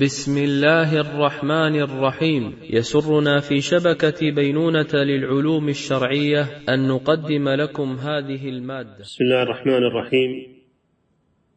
بسم 0.00 0.38
الله 0.38 1.00
الرحمن 1.00 1.80
الرحيم. 1.80 2.54
يسرنا 2.70 3.40
في 3.40 3.60
شبكة 3.60 4.30
بينونة 4.30 4.94
للعلوم 4.94 5.68
الشرعية 5.68 6.42
أن 6.68 6.88
نقدم 6.88 7.48
لكم 7.48 7.96
هذه 7.96 8.48
المادة. 8.48 8.98
بسم 9.00 9.24
الله 9.24 9.42
الرحمن 9.42 9.84
الرحيم. 9.84 10.30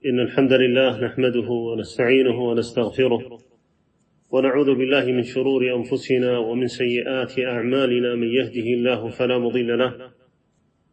إن 0.05 0.19
الحمد 0.19 0.53
لله 0.53 1.05
نحمده 1.05 1.49
ونستعينه 1.49 2.39
ونستغفره 2.39 3.39
ونعوذ 4.31 4.75
بالله 4.75 5.05
من 5.05 5.23
شرور 5.23 5.75
أنفسنا 5.75 6.37
ومن 6.37 6.67
سيئات 6.67 7.39
أعمالنا. 7.39 8.15
من 8.15 8.27
يهده 8.27 8.67
الله 8.77 9.09
فلا 9.09 9.37
مضل 9.37 9.77
له 9.77 9.93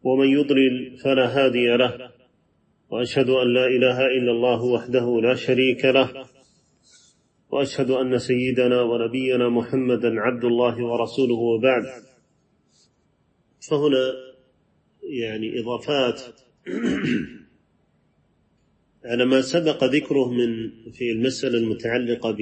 ومن 0.03 0.27
يضلل 0.27 0.97
فلا 1.03 1.25
هادي 1.37 1.77
له. 1.77 1.93
وأشهد 2.89 3.29
أن 3.29 3.53
لا 3.53 3.65
إله 3.67 4.05
إلا 4.05 4.31
الله 4.31 4.63
وحده 4.63 5.21
لا 5.21 5.35
شريك 5.35 5.85
له 5.85 6.36
وأشهد 7.49 7.91
أن 7.91 8.17
سيدنا 8.17 8.81
ونبينا 8.81 9.49
محمدا 9.49 10.19
عبد 10.19 10.45
الله 10.45 10.83
ورسوله 10.83 11.35
وبعد. 11.35 11.83
فهنا 13.69 14.13
يعني 15.03 15.59
إضافات 15.59 16.21
على 19.05 19.25
ما 19.25 19.41
سبق 19.41 19.83
ذكره 19.83 20.31
من 20.31 20.71
في 20.91 21.11
المسألة 21.11 21.57
المتعلقة 21.57 22.37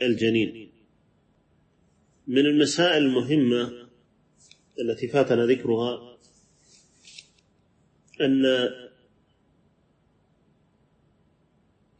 بالجنين. 0.00 0.70
من 2.26 2.46
المسائل 2.46 3.02
المهمة 3.02 3.72
التي 4.80 5.08
فاتنا 5.08 5.46
ذكرها 5.46 6.18
أن 8.20 8.44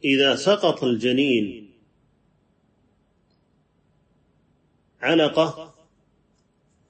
إذا 0.05 0.35
سقط 0.35 0.83
الجنين 0.83 1.64
علقة 5.01 5.75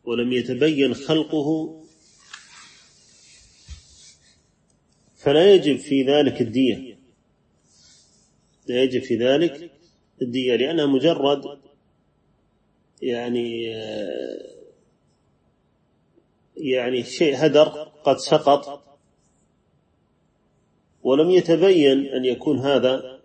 ولم 0.04 0.34
يتبين 0.34 0.94
خلقه 0.94 1.82
فلا 5.16 5.54
يجب 5.54 5.78
في 5.78 6.04
ذلك 6.04 6.42
الدية. 6.42 7.00
لا 8.68 8.84
يجب 8.84 9.02
في 9.02 9.16
ذلك 9.16 9.72
الدية 10.22 10.56
لأنها 10.56 10.86
مجرد 10.86 11.60
يعني 13.02 13.64
يعني 16.58 17.04
شيء 17.04 17.46
هدر 17.46 17.68
قد 18.04 18.18
سقط. 18.18 18.84
ولم 21.04 21.32
يتبين 21.32 22.06
أن 22.06 22.26
يكون 22.26 22.60
هذا 22.60 23.22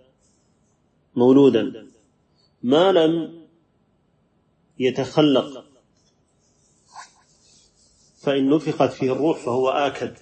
مولودا. 1.16 1.86
ما 2.62 2.92
لم 2.92 3.39
يتخلق. 4.80 5.64
فإن 8.20 8.50
نفخت 8.50 8.92
فيه 8.92 9.12
الروح 9.12 9.38
فهو 9.38 9.68
آكد. 9.68 10.16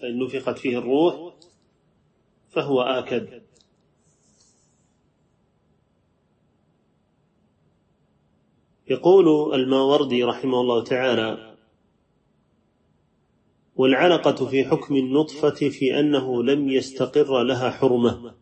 فإن 0.00 0.18
نفخت 0.18 0.58
فيه 0.58 0.78
الروح 0.78 1.34
فهو 2.50 2.82
آكد. 2.82 3.42
يقول 8.88 9.54
الماوردي 9.54 10.24
رحمه 10.24 10.60
الله 10.60 10.84
تعالى 10.84 11.56
والعلقة 13.76 14.46
في 14.46 14.64
حكم 14.64 14.96
النطفة 14.96 15.50
في 15.50 16.00
أنه 16.00 16.42
لم 16.42 16.68
يستقر 16.68 17.42
لها 17.42 17.70
حرمة. 17.70 18.34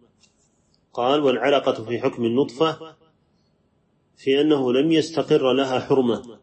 قال 0.93 1.21
والعلقة 1.21 1.85
في 1.85 2.01
حكم 2.01 2.25
النطفة 2.25 2.97
في 4.17 4.41
أنه 4.41 4.73
لم 4.73 4.93
يستقر 4.93 5.53
لها 5.53 5.81
حرمة 5.81 6.39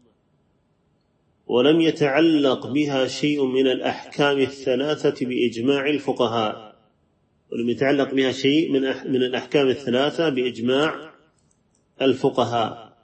ولم 1.47 1.81
يتعلق 1.81 2.67
بها 2.67 3.07
شيء 3.07 3.45
من 3.45 3.67
الأحكام 3.67 4.39
الثلاثة 4.39 5.25
بإجماع 5.25 5.89
الفقهاء 5.89 6.71
ولم 7.51 7.69
يتعلق 7.69 8.13
بها 8.13 8.31
شيء 8.31 8.71
من 8.71 8.81
من 9.11 9.23
الأحكام 9.23 9.67
الثلاثة 9.67 10.29
بإجماع 10.29 11.13
الفقهاء. 12.01 12.97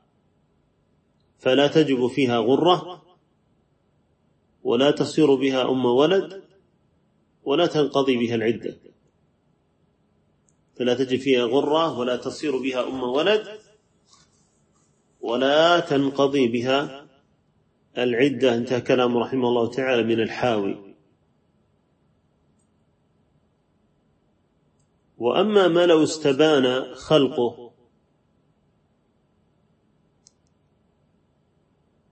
فلا 1.40 1.68
تجب 1.68 2.08
فيها 2.08 2.38
غرة 2.38 3.04
ولا 4.64 4.92
تصير 4.92 5.36
بها 5.36 5.70
أم 5.72 5.86
ولد 5.86 6.44
ولا 7.44 7.66
تنقضي 7.66 8.18
بها 8.18 8.36
العدة. 8.36 8.78
فلا 10.76 10.94
تجب 10.94 11.20
فيها 11.20 11.46
غرة 11.46 12.00
ولا 12.00 12.16
تصير 12.16 12.58
بها 12.58 12.88
أم 12.88 13.04
ولد 13.04 13.57
ولا 15.22 15.80
تنقضي 15.80 16.48
بها 16.48 17.08
العدة 17.98 18.56
انتهى 18.56 18.82
كلام 18.82 19.18
رحمه 19.18 19.48
الله 19.48 19.72
تعالى 19.72 20.04
من 20.04 20.20
الحاوي. 20.22 20.96
وأما 25.18 25.68
ما 25.68 25.86
لو 25.86 26.04
استبان 26.04 26.96
خلقه 26.96 27.72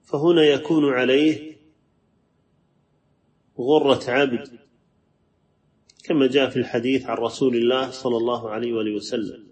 فهنا 0.03 0.43
يكون 0.43 0.93
عليه 0.93 1.57
غرة 3.59 4.11
عبد 4.11 4.59
كما 6.03 6.27
جاء 6.27 6.49
في 6.49 6.57
الحديث 6.59 7.05
عن 7.05 7.17
رسول 7.17 7.55
الله 7.55 7.91
صلى 7.91 8.17
الله 8.17 8.49
عليه 8.49 8.73
وآله 8.73 8.95
وسلم. 8.95 9.44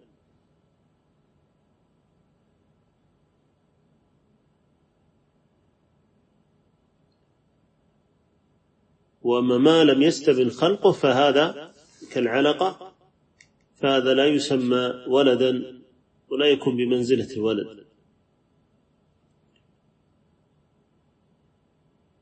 وأما 9.23 9.57
ما 9.57 9.83
لم 9.83 10.01
يستبن 10.01 10.49
خلقه 10.49 10.91
فهذا 10.91 11.73
كالعلقة 12.11 12.93
فهذا 13.75 14.13
لا 14.13 14.27
يسمى 14.27 14.93
ولدا 15.07 15.81
ولا 16.29 16.45
يكون 16.45 16.77
بمنزلة 16.77 17.33
الولد. 17.33 17.83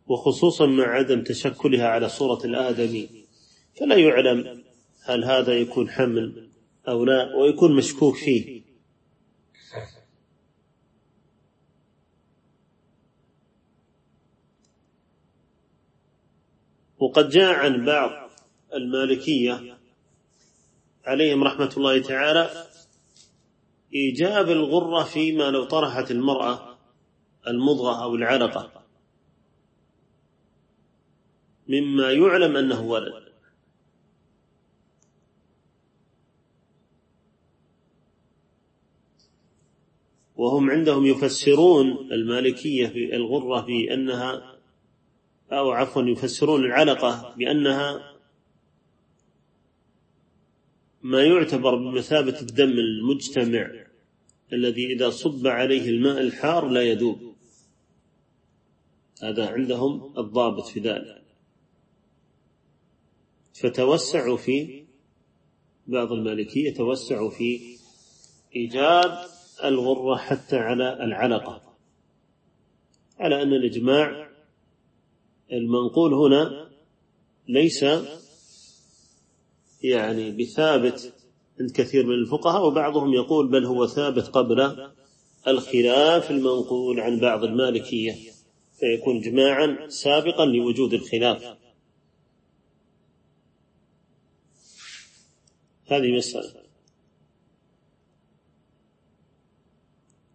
وخصوصا 0.07 0.66
مع 0.66 0.84
عدم 0.84 1.23
تشكلها 1.23 1.88
على 1.88 2.09
صورة 2.09 2.45
الآدمي 2.45 3.09
فلا 3.79 3.95
يعلم 3.95 4.63
هل 5.03 5.23
هذا 5.23 5.53
يكون 5.53 5.90
حمل 5.90 6.50
أو 6.88 7.06
لا 7.06 7.35
ويكون 7.35 7.75
مشكوك 7.75 8.16
فيه. 8.16 8.70
وقد 17.01 17.29
جاء 17.29 17.53
عن 17.53 17.85
بعض 17.85 18.29
المالكية 18.73 19.78
عليهم 21.06 21.44
رحمة 21.44 21.73
الله 21.78 22.01
تعالى 22.01 22.67
إيجاب 23.94 24.50
الغرة 24.50 25.03
فيما 25.03 25.44
لو 25.44 25.63
طرحت 25.63 26.11
المرأة 26.11 26.78
المضغة 27.47 28.03
أو 28.03 28.16
العلقة 28.16 28.84
مما 31.67 32.11
يعلم 32.11 32.57
أنه 32.57 32.81
ولد. 32.81 33.31
وهم 40.35 40.69
عندهم 40.69 41.06
يفسرون 41.06 42.11
المالكية 42.11 42.88
في 42.88 43.16
الغرة 43.16 43.61
بأنها 43.61 44.50
أو 45.51 45.72
عفوا 45.72 46.03
يفسرون 46.03 46.66
العلقة 46.66 47.35
بأنها 47.38 48.12
ما 51.03 51.23
يعتبر 51.23 51.75
بمثابة 51.75 52.39
الدم 52.41 52.72
المجتمع 52.72 53.72
الذي 54.53 54.93
إذا 54.93 55.09
صب 55.09 55.47
عليه 55.47 55.90
الماء 55.90 56.22
الحار 56.22 56.67
لا 56.67 56.81
يذوب. 56.81 57.35
هذا 59.23 59.49
عندهم 59.49 60.14
الضابط 60.17 60.66
في 60.66 60.79
ذلك. 60.79 61.23
فتوسعوا 63.53 64.37
في 64.37 64.84
بعض 65.87 66.11
المالكية 66.11 66.73
توسعوا 66.73 67.29
في 67.29 67.78
إيجاد 68.55 69.17
الغرة 69.64 70.16
حتى 70.16 70.58
على 70.58 70.93
العلقة. 71.03 71.61
على 73.20 73.41
أن 73.41 73.53
الإجماع 73.53 74.30
المنقول 75.51 76.13
هنا 76.13 76.69
ليس 77.47 77.85
يعني 79.83 80.31
بثابت 80.31 81.13
عند 81.59 81.71
كثير 81.71 82.05
من 82.05 82.13
الفقهاء 82.13 82.67
وبعضهم 82.67 83.13
يقول 83.13 83.47
بل 83.47 83.65
هو 83.65 83.87
ثابت 83.87 84.27
قبل 84.27 84.89
الخلاف 85.47 86.31
المنقول 86.31 86.99
عن 86.99 87.19
بعض 87.19 87.43
المالكية 87.43 88.15
فيكون 88.79 89.21
جماعا 89.21 89.87
سابقا 89.87 90.45
لوجود 90.45 90.93
الخلاف. 90.93 91.57
هذه 95.85 96.17
مسألة. 96.17 96.61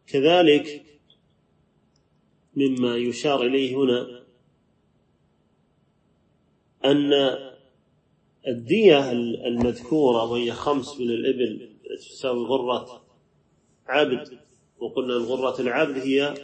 كذلك 0.06 0.84
مما 2.56 2.96
يشار 2.96 3.42
إليه 3.42 3.76
هنا 3.76 4.25
أن 6.84 7.12
الدية 8.48 9.12
المذكورة 9.46 10.30
وهي 10.30 10.52
خمس 10.52 11.00
من 11.00 11.10
الإبل 11.10 11.76
تساوي 11.98 12.44
غرة 12.46 13.02
عبد 13.86 14.38
وقلنا 14.78 15.16
الغرة 15.16 15.60
العبد 15.60 15.98
هي 15.98 16.34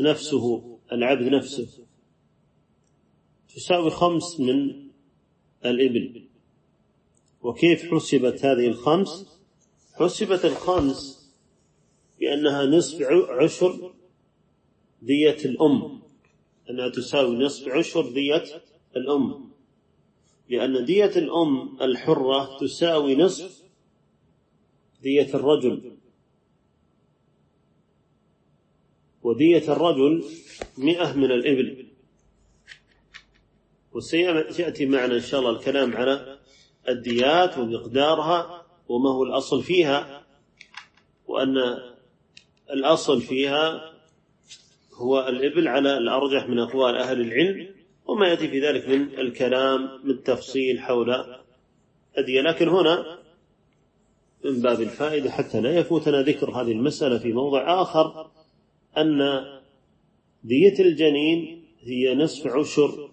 نفسه 0.00 0.78
العبد 0.92 1.22
نفسه 1.22 1.68
تساوي 3.54 3.90
خمس 3.90 4.40
من 4.40 4.88
الإبل. 5.64 6.28
وكيف 7.42 7.94
حسبت 7.94 8.44
هذه 8.44 8.66
الخمس؟ 8.66 9.38
حسبت 9.94 10.44
الخمس 10.44 11.30
بأنها 12.20 12.66
نصف 12.66 13.02
عشر 13.30 13.94
دية 15.02 15.36
الأم 15.44 16.02
أنها 16.70 16.88
تساوي 16.88 17.36
نصف 17.36 17.68
عشر 17.68 18.10
دية 18.10 18.44
الأم. 18.96 19.47
لأن 20.48 20.84
دية 20.84 21.12
الأم 21.16 21.76
الحرة 21.82 22.58
تساوي 22.60 23.16
نصف 23.16 23.62
دية 25.02 25.34
الرجل. 25.34 25.96
ودية 29.22 29.72
الرجل 29.72 30.24
مئة 30.78 31.12
من 31.12 31.30
الإبل. 31.30 31.86
وسيأتي 33.92 34.86
معنا 34.86 35.14
إن 35.14 35.20
شاء 35.20 35.40
الله 35.40 35.50
الكلام 35.50 35.96
على 35.96 36.38
الديات 36.88 37.58
ومقدارها 37.58 38.66
وما 38.88 39.10
هو 39.10 39.22
الأصل 39.24 39.62
فيها 39.62 40.26
وأن 41.26 41.56
الأصل 42.70 43.20
فيها 43.20 43.92
هو 44.94 45.28
الإبل 45.28 45.68
على 45.68 45.96
الأرجح 45.98 46.48
من 46.48 46.58
أقوال 46.58 46.96
أهل 46.96 47.20
العلم. 47.20 47.77
وما 48.08 48.28
يأتي 48.28 48.48
في 48.48 48.60
ذلك 48.60 48.88
من 48.88 49.18
الكلام 49.18 49.80
من 50.04 50.22
تفصيل 50.22 50.80
حول 50.80 51.14
الدية 52.18 52.40
لكن 52.40 52.68
هنا 52.68 53.18
من 54.44 54.60
باب 54.60 54.80
الفائدة 54.80 55.30
حتى 55.30 55.60
لا 55.60 55.78
يفوتنا 55.78 56.22
ذكر 56.22 56.50
هذه 56.50 56.72
المسألة 56.72 57.18
في 57.18 57.32
موضع 57.32 57.82
آخر 57.82 58.30
أن 58.96 59.18
دية 60.44 60.78
الجنين 60.80 61.64
هي 61.80 62.14
نصف 62.14 62.46
عشر 62.46 63.10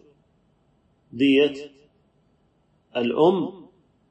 دية 1.12 1.53
الأم 2.97 3.65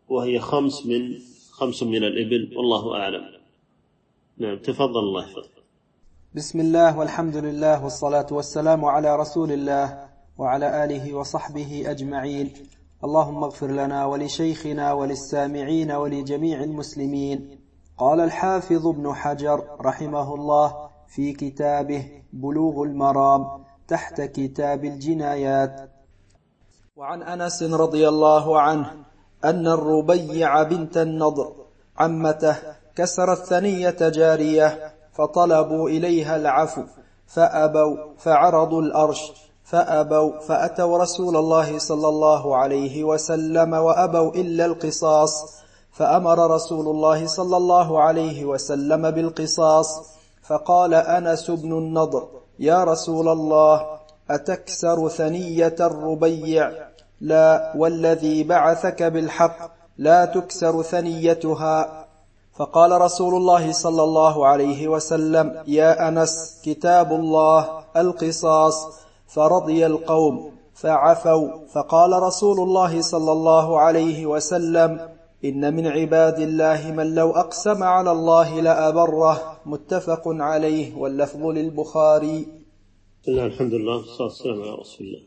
وهي 0.08 0.38
خمس 0.38 0.86
من 0.86 1.18
خمس 1.50 1.82
من 1.82 2.04
الإبل. 2.04 2.56
والله 2.56 2.96
أعلم. 2.96 3.24
نعم 4.38 4.58
تفضل 4.58 5.00
الله. 5.00 5.22
يحفظك 5.22 5.50
بسم 6.34 6.60
الله 6.60 6.98
والحمد 6.98 7.36
لله 7.36 7.84
والصلاة 7.84 8.26
والسلام 8.30 8.84
على 8.84 9.16
رسول 9.16 9.52
الله. 9.52 10.03
وعلى 10.38 10.84
آله 10.84 11.14
وصحبه 11.14 11.84
أجمعين. 11.86 12.52
اللهم 13.04 13.44
اغفر 13.44 13.66
لنا 13.66 14.04
ولشيخنا 14.04 14.92
وللسامعين 14.92 15.92
ولجميع 15.92 16.62
المسلمين. 16.62 17.58
قال 17.98 18.20
الحافظ 18.20 18.86
ابن 18.86 19.14
حجر 19.14 19.64
رحمه 19.80 20.34
الله 20.34 20.88
في 21.08 21.32
كتابه 21.32 22.22
بلوغ 22.32 22.82
المرام 22.82 23.64
تحت 23.88 24.20
كتاب 24.20 24.84
الجنايات. 24.84 25.90
وعن 26.96 27.22
أنس 27.22 27.62
رضي 27.62 28.08
الله 28.08 28.60
عنه 28.60 28.90
أن 29.44 29.66
الربيع 29.66 30.62
بنت 30.62 30.96
النضر 30.96 31.52
عمته 31.98 32.56
كسرت 32.96 33.38
ثنية 33.38 33.96
جارية 34.00 34.94
فطلبوا 35.12 35.88
إليها 35.88 36.36
العفو 36.36 36.82
فأبوا 37.26 38.14
فعرضوا 38.18 38.82
الأرش 38.82 39.32
فأبوا 39.64 40.38
فأتوا 40.40 40.98
رسول 40.98 41.36
الله 41.36 41.78
صلى 41.78 42.08
الله 42.08 42.56
عليه 42.56 43.04
وسلم 43.04 43.72
وأبوا 43.72 44.30
إلا 44.34 44.64
القصاص 44.66 45.44
فأمر 45.92 46.50
رسول 46.50 46.88
الله 46.88 47.26
صلى 47.26 47.56
الله 47.56 48.00
عليه 48.00 48.44
وسلم 48.44 49.10
بالقصاص 49.10 50.00
فقال 50.42 50.94
أنس 50.94 51.50
بن 51.50 51.72
النضر 51.72 52.28
يا 52.58 52.84
رسول 52.84 53.28
الله 53.28 53.86
أتكسر 54.30 55.08
ثنية 55.08 55.76
الربيع؟ 55.80 56.72
لا 57.20 57.72
والذي 57.76 58.44
بعثك 58.44 59.02
بالحق 59.02 59.56
لا 59.98 60.24
تكسر 60.24 60.82
ثنيتها. 60.82 62.06
فقال 62.54 63.00
رسول 63.00 63.34
الله 63.34 63.72
صلى 63.72 64.02
الله 64.02 64.46
عليه 64.46 64.88
وسلم 64.88 65.62
يا 65.66 66.08
أنس 66.08 66.60
كتاب 66.64 67.12
الله 67.12 67.84
القصاص. 67.96 69.03
فرضي 69.34 69.86
القوم 69.86 70.54
فعفوا 70.74 71.66
فقال 71.66 72.22
رسول 72.22 72.60
الله 72.60 73.00
صلى 73.00 73.32
الله 73.32 73.78
عليه 73.78 74.26
وسلم 74.26 75.08
إن 75.44 75.74
من 75.74 75.86
عباد 75.86 76.38
الله 76.38 76.92
من 76.92 77.14
لو 77.14 77.30
أقسم 77.30 77.82
على 77.82 78.12
الله 78.12 78.60
لأبره. 78.60 79.60
متفق 79.66 80.22
عليه 80.26 80.94
واللفظ 80.96 81.46
للبخاري. 81.46 82.46
بسم 83.22 83.32
الله 83.32 83.46
الحمد 83.46 83.74
لله 83.74 83.96
والصلاة 83.96 84.28
والسلام 84.28 84.62
على 84.62 84.74
رسول 84.74 85.06
الله. 85.06 85.20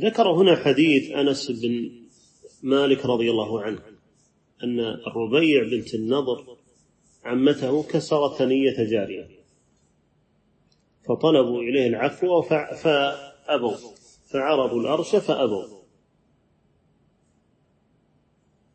ذكر 0.00 0.32
هنا 0.32 0.56
حديث 0.56 1.10
أنس 1.10 1.50
بن 1.50 1.90
مالك 2.62 3.06
رضي 3.06 3.30
الله 3.30 3.62
عنه 3.62 3.78
أن 4.64 4.80
الربيع 4.80 5.62
بنت 5.62 5.94
النضر 5.94 6.44
عمته 7.24 7.82
كسرت 7.82 8.34
ثنية 8.34 8.90
جارية 8.90 9.28
فطلبوا 11.08 11.62
إليه 11.62 11.86
العفو 11.86 12.42
فأبوا. 13.48 13.76
فعرضوا 14.26 14.80
الأرش 14.80 15.16
فأبوا. 15.16 15.64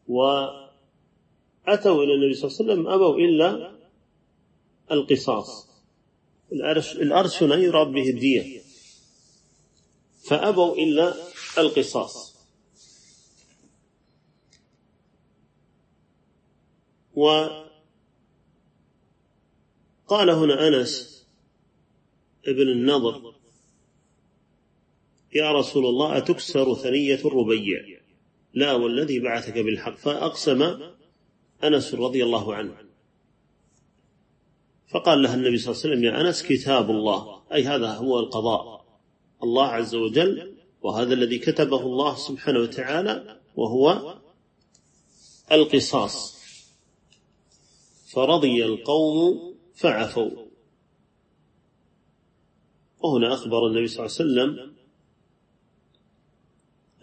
وأتوا 0.07 2.03
إلى 2.03 2.13
النبي 2.13 2.33
صلى 2.33 2.47
الله 2.49 2.57
عليه 2.59 2.73
وسلم 2.73 2.87
أبوا 2.87 3.17
إلا 3.17 3.75
القصاص. 4.91 5.67
الأرش, 6.51 6.91
الأرش 6.95 7.43
هنا 7.43 7.55
يراد 7.55 7.87
به 7.87 8.09
الدية. 8.09 8.61
فأبوا 10.27 10.75
إلا 10.75 11.13
القصاص. 11.57 12.33
وقال 17.15 17.69
هنا 20.29 20.67
أنس 20.67 21.27
ابن 22.47 22.61
النضر 22.61 23.32
يا 25.35 25.51
رسول 25.51 25.85
الله 25.85 26.17
أتكسر 26.17 26.73
ثنية 26.73 27.19
الربيع؟ 27.25 27.99
لا 28.53 28.73
والذي 28.73 29.19
بعثك 29.19 29.57
بالحق. 29.57 29.97
فأقسم 29.97 30.79
أنس 31.63 31.95
رضي 31.95 32.23
الله 32.23 32.55
عنه. 32.55 32.77
فقال 34.87 35.21
لها 35.21 35.35
النبي 35.35 35.57
صلى 35.57 35.71
الله 35.71 35.83
عليه 35.83 35.93
وسلم 35.93 36.03
يا 36.03 36.21
أنس 36.21 36.43
كتاب 36.43 36.89
الله. 36.89 37.41
أي 37.53 37.63
هذا 37.63 37.93
هو 37.93 38.19
القضاء. 38.19 38.85
الله 39.43 39.67
عز 39.67 39.95
وجل 39.95 40.55
وهذا 40.81 41.13
الذي 41.13 41.39
كتبه 41.39 41.81
الله 41.81 42.15
سبحانه 42.15 42.59
وتعالى 42.59 43.39
وهو 43.55 44.17
القصاص. 45.51 46.43
فرضي 48.13 48.65
القوم 48.65 49.55
فعفوا. 49.75 50.31
وهنا 52.99 53.33
أخبر 53.33 53.67
النبي 53.67 53.87
صلى 53.87 54.05
الله 54.05 54.17
عليه 54.19 54.51
وسلم 54.51 54.72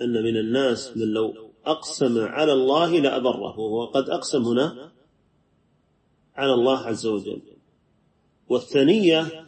أن 0.03 0.23
من 0.23 0.37
الناس 0.37 0.97
من 0.97 1.09
لو 1.13 1.51
أقسم 1.65 2.19
على 2.19 2.53
الله 2.53 2.99
لأبره 2.99 3.59
وهو 3.59 3.85
قد 3.85 4.11
أقسم 4.11 4.43
هنا 4.43 4.93
على 6.35 6.55
الله 6.55 6.79
عز 6.79 7.07
وجل. 7.07 7.43
والثنية 8.49 9.47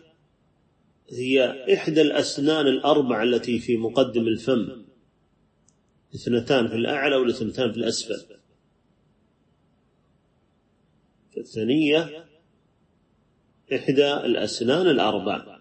هي 1.10 1.64
إحدى 1.74 2.02
الأسنان 2.02 2.66
الأربع 2.66 3.22
التي 3.22 3.58
في 3.58 3.76
مقدم 3.76 4.28
الفم 4.28 4.84
اثنتان 6.14 6.68
في 6.68 6.74
الأعلى 6.74 7.16
والاثنتان 7.16 7.72
في 7.72 7.78
الأسفل. 7.78 8.36
الثنية 11.38 12.26
إحدى 13.74 14.14
الأسنان 14.14 14.86
الأربع. 14.86 15.51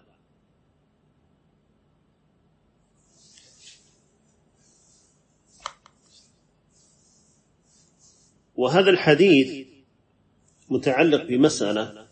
وهذا 8.62 8.90
الحديث 8.90 9.66
متعلق 10.68 11.22
بمسألة 11.22 12.08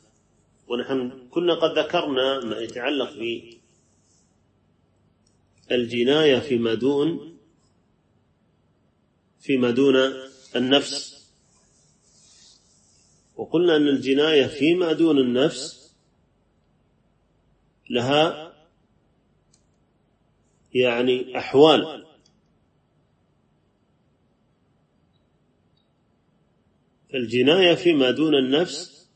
ونحن 0.69 1.28
كنا 1.30 1.54
قد 1.54 1.78
ذكرنا 1.78 2.45
ما 2.45 2.59
يتعلق 2.59 3.12
بالجناية 5.69 6.38
فيما 6.38 6.75
دون 6.75 7.38
فيما 9.40 9.71
دون 9.71 9.97
النفس. 10.57 11.30
وقلنا 13.37 13.76
أن 13.76 13.88
الجناية 13.88 14.47
فيما 14.47 14.92
دون 14.92 15.19
النفس 15.19 15.95
لها 17.90 18.52
يعني 20.75 21.38
أحوال. 21.38 22.00
الجناية 27.14 27.75
فيما 27.75 28.11
دون 28.11 28.35
النفس 28.35 29.09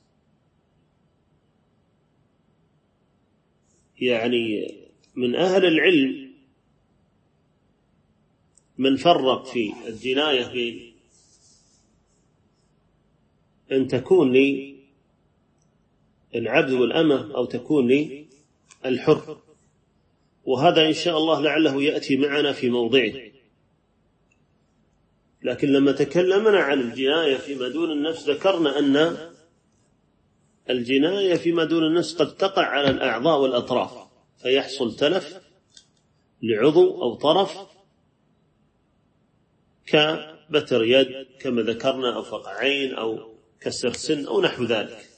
يعني 4.00 4.74
من 5.14 5.34
أهل 5.34 5.64
العلم 5.64 6.34
من 8.78 8.96
فرق 8.96 9.46
في 9.46 9.72
الجناية 9.86 10.52
بين 10.52 10.94
أن 13.72 13.88
تكون 13.88 14.32
لي 14.32 14.74
العبد 16.34 16.72
والأمة 16.72 17.34
أو 17.36 17.44
تكون 17.44 17.88
لي 17.88 18.26
الحر. 18.84 19.38
وهذا 20.44 20.86
إن 20.88 20.92
شاء 20.92 21.18
الله 21.18 21.40
لعله 21.40 21.82
يأتي 21.82 22.16
معنا 22.16 22.52
في 22.52 22.70
موضعه. 22.70 23.33
لكن 25.44 25.68
لما 25.68 25.92
تكلمنا 25.92 26.58
عن 26.58 26.80
الجناية 26.80 27.36
فيما 27.36 27.68
دون 27.68 27.90
النفس 27.90 28.28
ذكرنا 28.28 28.78
أن 28.78 29.16
الجناية 30.70 31.34
فيما 31.34 31.64
دون 31.64 31.84
النفس 31.84 32.14
قد 32.22 32.36
تقع 32.36 32.62
على 32.62 32.90
الأعضاء 32.90 33.40
والأطراف 33.40 34.08
فيحصل 34.42 34.96
تلف 34.96 35.40
لعضو 36.42 37.02
أو 37.02 37.14
طرف 37.14 37.58
كبتر 39.86 40.84
يد 40.84 41.26
كما 41.40 41.62
ذكرنا 41.62 42.16
أو 42.16 42.22
فقع 42.22 42.50
عين 42.50 42.94
أو 42.94 43.34
كسر 43.60 43.92
سن 43.92 44.26
أو 44.26 44.40
نحو 44.40 44.64
ذلك. 44.64 45.08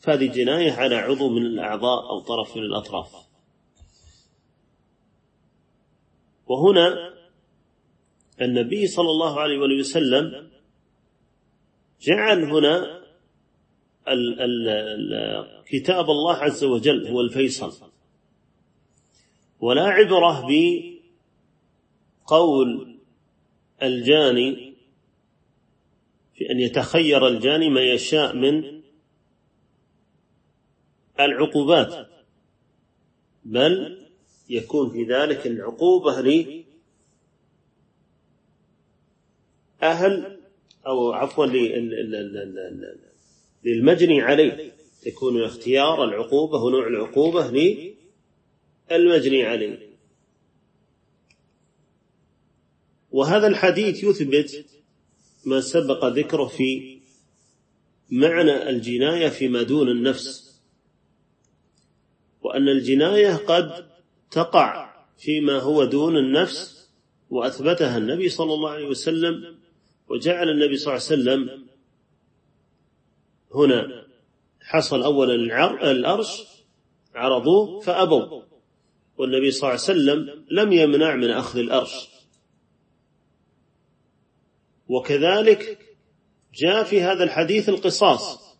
فهذه 0.00 0.26
جناية 0.26 0.72
على 0.72 0.96
عضو 0.96 1.28
من 1.28 1.46
الأعضاء 1.46 2.10
أو 2.10 2.20
طرف 2.20 2.56
من 2.56 2.62
الأطراف. 2.62 3.14
وهنا 6.46 7.13
النبي 8.40 8.86
صلى 8.86 9.10
الله 9.10 9.40
عليه 9.40 9.58
وسلم 9.58 10.50
جعل 12.00 12.44
هنا 12.44 13.04
ال 14.08 14.40
ال 14.40 15.64
كتاب 15.66 16.10
الله 16.10 16.36
عز 16.36 16.64
وجل 16.64 17.06
هو 17.06 17.20
الفيصل. 17.20 17.90
ولا 19.60 19.84
عبرة 19.84 20.46
بقول 22.26 22.98
الجاني 23.82 24.74
في 26.34 26.50
أن 26.50 26.60
يتخير 26.60 27.28
الجاني 27.28 27.68
ما 27.68 27.80
يشاء 27.80 28.36
من 28.36 28.82
العقوبات 31.20 32.08
بل 33.44 34.04
يكون 34.48 34.90
في 34.90 35.04
ذلك 35.04 35.46
العقوبة 35.46 36.20
لأهل 39.84 40.38
أو 40.86 41.12
عفوا 41.12 41.46
للمجني 43.64 44.22
عليه. 44.22 44.72
يكون 45.06 45.44
اختيار 45.44 46.04
العقوبة 46.04 46.58
ونوع 46.58 46.86
العقوبة 46.86 47.50
للمجني 48.90 49.42
عليه. 49.42 49.94
وهذا 53.10 53.46
الحديث 53.46 54.04
يثبت 54.04 54.64
ما 55.44 55.60
سبق 55.60 56.04
ذكره 56.04 56.46
في 56.46 56.98
معنى 58.10 58.70
الجناية 58.70 59.28
فيما 59.28 59.62
دون 59.62 59.88
النفس 59.88 60.60
وأن 62.42 62.68
الجناية 62.68 63.36
قد 63.36 63.88
تقع 64.30 64.94
فيما 65.18 65.58
هو 65.58 65.84
دون 65.84 66.16
النفس 66.16 66.88
وأثبتها 67.30 67.98
النبي 67.98 68.28
صلى 68.28 68.54
الله 68.54 68.70
عليه 68.70 68.86
وسلم 68.86 69.63
وجعل 70.14 70.50
النبي 70.50 70.76
صلى 70.76 70.94
الله 70.94 71.06
عليه 71.06 71.22
وسلم 71.22 71.66
هنا 73.54 74.06
حصل 74.60 75.02
أولا 75.02 75.34
الأرش 75.90 76.42
عرضوه 77.14 77.80
فأبوا. 77.80 78.42
والنبي 79.16 79.50
صلى 79.50 79.60
الله 79.60 79.70
عليه 79.70 79.82
وسلم 79.82 80.44
لم 80.50 80.72
يمنع 80.72 81.14
من 81.14 81.30
أخذ 81.30 81.58
الأرش. 81.58 82.08
وكذلك 84.88 85.78
جاء 86.54 86.84
في 86.84 87.02
هذا 87.02 87.24
الحديث 87.24 87.68
القصاص. 87.68 88.56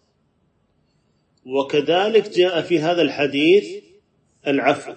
وكذلك 1.46 2.28
جاء 2.28 2.62
في 2.62 2.78
هذا 2.78 3.02
الحديث 3.02 3.84
العفو. 4.46 4.94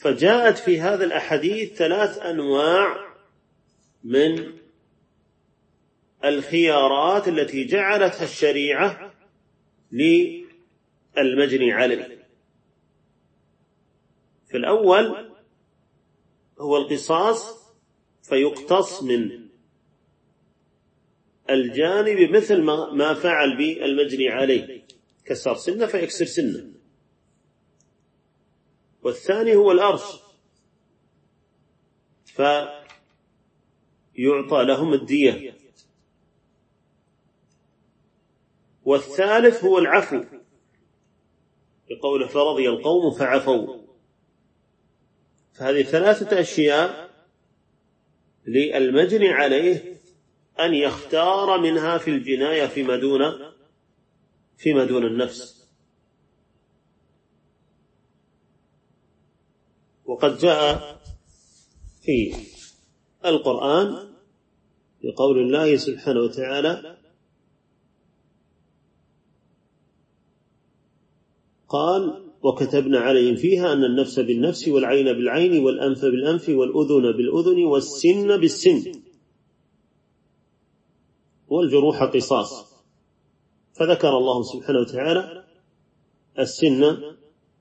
فجاءت 0.00 0.58
في 0.58 0.80
هذا 0.80 1.04
الأحاديث 1.04 1.72
ثلاث 1.72 2.18
أنواع 2.18 3.14
من 4.04 4.58
الخيارات 6.24 7.28
التي 7.28 7.64
جعلتها 7.64 8.24
الشريعة 8.24 9.14
للمجني 9.92 11.72
عليه 11.72 12.26
في 14.48 14.56
الأول 14.56 15.34
هو 16.60 16.76
القصاص 16.76 17.68
فيقتص 18.22 19.02
من 19.02 19.48
الجانب 21.50 22.30
مثل 22.30 22.62
ما 22.92 23.14
فعل 23.14 23.56
بالمجني 23.56 24.28
عليه 24.28 24.86
كسر 25.24 25.54
سنة 25.54 25.86
فيكسر 25.86 26.24
سنة. 26.24 26.72
والثاني 29.02 29.56
هو 29.56 29.72
الأرش 29.72 30.02
فيعطى 32.24 32.74
لهم 34.64 34.92
الدية. 34.92 35.57
والثالث 38.88 39.64
هو 39.64 39.78
العفو. 39.78 40.24
بقوله 41.90 42.26
فرضي 42.26 42.68
القوم 42.68 43.10
فعفوا. 43.10 43.76
فهذه 45.52 45.82
ثلاثة 45.82 46.40
أشياء 46.40 47.10
للمجني 48.46 49.28
عليه 49.28 50.00
أن 50.60 50.74
يختار 50.74 51.60
منها 51.60 51.98
في 51.98 52.10
الجناية 52.10 52.66
فيما 52.66 52.96
دون 52.96 53.20
فيما 54.56 54.84
دون 54.84 55.06
النفس. 55.06 55.68
وقد 60.04 60.38
جاء 60.38 61.00
في 62.02 62.34
القرآن 63.24 64.14
بقول 65.02 65.38
الله 65.38 65.76
سبحانه 65.76 66.20
وتعالى 66.20 66.97
قال 71.68 72.24
وكتبنا 72.42 72.98
عليهم 72.98 73.36
فيها 73.36 73.72
أن 73.72 73.84
النفس 73.84 74.20
بالنفس 74.20 74.68
والعين 74.68 75.04
بالعين 75.04 75.64
والأنف 75.64 76.04
بالأنف 76.04 76.48
والأذن 76.48 77.12
بالأذن 77.16 77.64
والسن 77.64 78.36
بالسن 78.36 78.92
والجروح 81.48 82.02
قصاص. 82.02 82.74
فذكر 83.72 84.18
الله 84.18 84.42
سبحانه 84.42 84.78
وتعالى 84.78 85.44
السن 86.38 86.98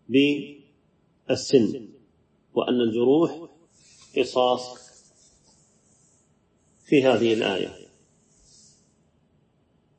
بالسن 0.09 1.87
وأن 2.53 2.81
الجروح 2.81 3.49
قصاص 4.17 4.77
في 6.85 7.03
هذه 7.03 7.33
الآية. 7.33 7.86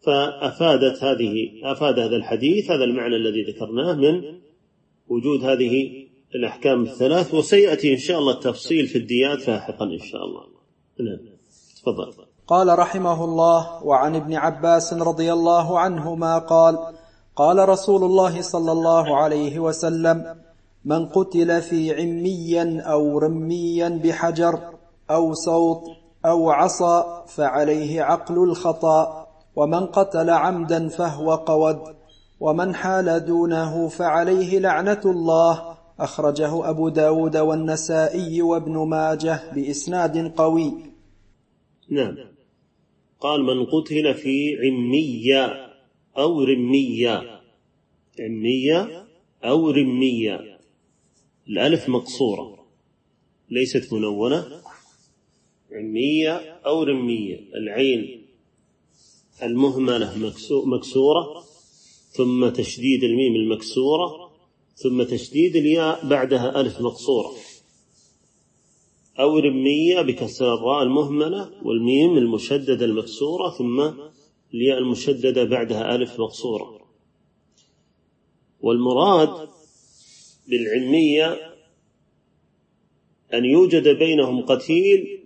فأفادت 0.08 1.04
هذه 1.04 1.32
أفاد 1.64 1.98
هذا 1.98 2.16
الحديث 2.16 2.70
هذا 2.70 2.84
المعنى 2.84 3.16
الذي 3.16 3.42
ذكرناه 3.42 3.92
من 3.92 4.22
وجود 5.08 5.44
هذه 5.44 6.06
الأحكام 6.34 6.82
الثلاث 6.82 7.34
وسيأتي 7.34 7.92
إن 7.92 7.98
شاء 7.98 8.18
الله 8.18 8.32
التفصيل 8.32 8.86
في 8.86 8.98
الديات 8.98 9.48
لاحقا 9.48 9.84
إن 9.84 9.98
شاء 9.98 10.24
الله. 10.24 10.42
نعم. 11.00 11.18
تفضل. 11.82 12.24
قال 12.46 12.78
رحمه 12.78 13.24
الله 13.24 13.84
وعن 13.84 14.16
ابن 14.16 14.34
عباس 14.34 14.92
رضي 14.92 15.32
الله 15.32 15.78
عنهما 15.78 16.38
قال 16.38 16.78
قال 17.36 17.68
رسول 17.68 18.04
الله 18.04 18.42
صلى 18.42 18.72
الله 18.72 19.16
عليه 19.16 19.58
وسلم 19.58 20.36
من 20.84 21.06
قتل 21.06 21.62
في 21.62 21.94
عميا 21.94 22.82
أو 22.82 23.18
رميا 23.18 23.88
بحجر 24.04 24.60
أو 25.10 25.34
صوت 25.34 25.82
أو 26.26 26.50
عصا 26.50 27.24
فعليه 27.26 28.02
عقل 28.02 28.34
الخطأ 28.34 29.17
ومن 29.58 29.86
قتل 29.86 30.30
عمدا 30.30 30.88
فهو 30.88 31.34
قود 31.34 31.96
ومن 32.40 32.74
حال 32.74 33.24
دونه 33.24 33.88
فعليه 33.88 34.58
لعنة 34.58 35.00
الله. 35.04 35.78
أخرجه 36.00 36.70
أبو 36.70 36.88
داود 36.88 37.36
والنسائي 37.36 38.42
وابن 38.42 38.88
ماجه 38.88 39.40
بإسناد 39.54 40.32
قوي. 40.36 40.72
نعم. 41.90 42.16
قال 43.20 43.42
من 43.42 43.64
قتل 43.64 44.14
في 44.14 44.56
عمية 44.62 45.72
أو 46.18 46.44
رمية. 46.44 47.40
عمية 48.20 49.06
أو 49.44 49.70
رمية. 49.70 50.58
الألف 51.48 51.88
مقصورة. 51.88 52.58
ليست 53.50 53.92
منونة. 53.92 54.44
رمية 55.72 56.32
أو 56.66 56.82
رمية. 56.82 57.40
العين. 57.54 58.17
المهملة 59.42 60.32
مكسورة 60.50 61.44
ثم 62.10 62.48
تشديد 62.48 63.04
الميم 63.04 63.34
المكسورة 63.36 64.30
ثم 64.74 65.02
تشديد 65.02 65.56
الياء 65.56 66.08
بعدها 66.08 66.60
ألف 66.60 66.80
مقصورة. 66.80 67.34
أو 69.20 69.38
رمية 69.38 70.00
بكسر 70.00 70.54
الراء 70.54 70.82
المهملة 70.82 71.50
والميم 71.62 72.18
المشددة 72.18 72.84
المكسورة 72.84 73.50
ثم 73.50 73.80
الياء 74.54 74.78
المشددة 74.78 75.44
بعدها 75.44 75.94
ألف 75.94 76.20
مقصورة. 76.20 76.80
والمراد 78.60 79.48
بالعلمية 80.48 81.54
أن 83.34 83.44
يوجد 83.44 83.88
بينهم 83.88 84.42
قتيل 84.42 85.24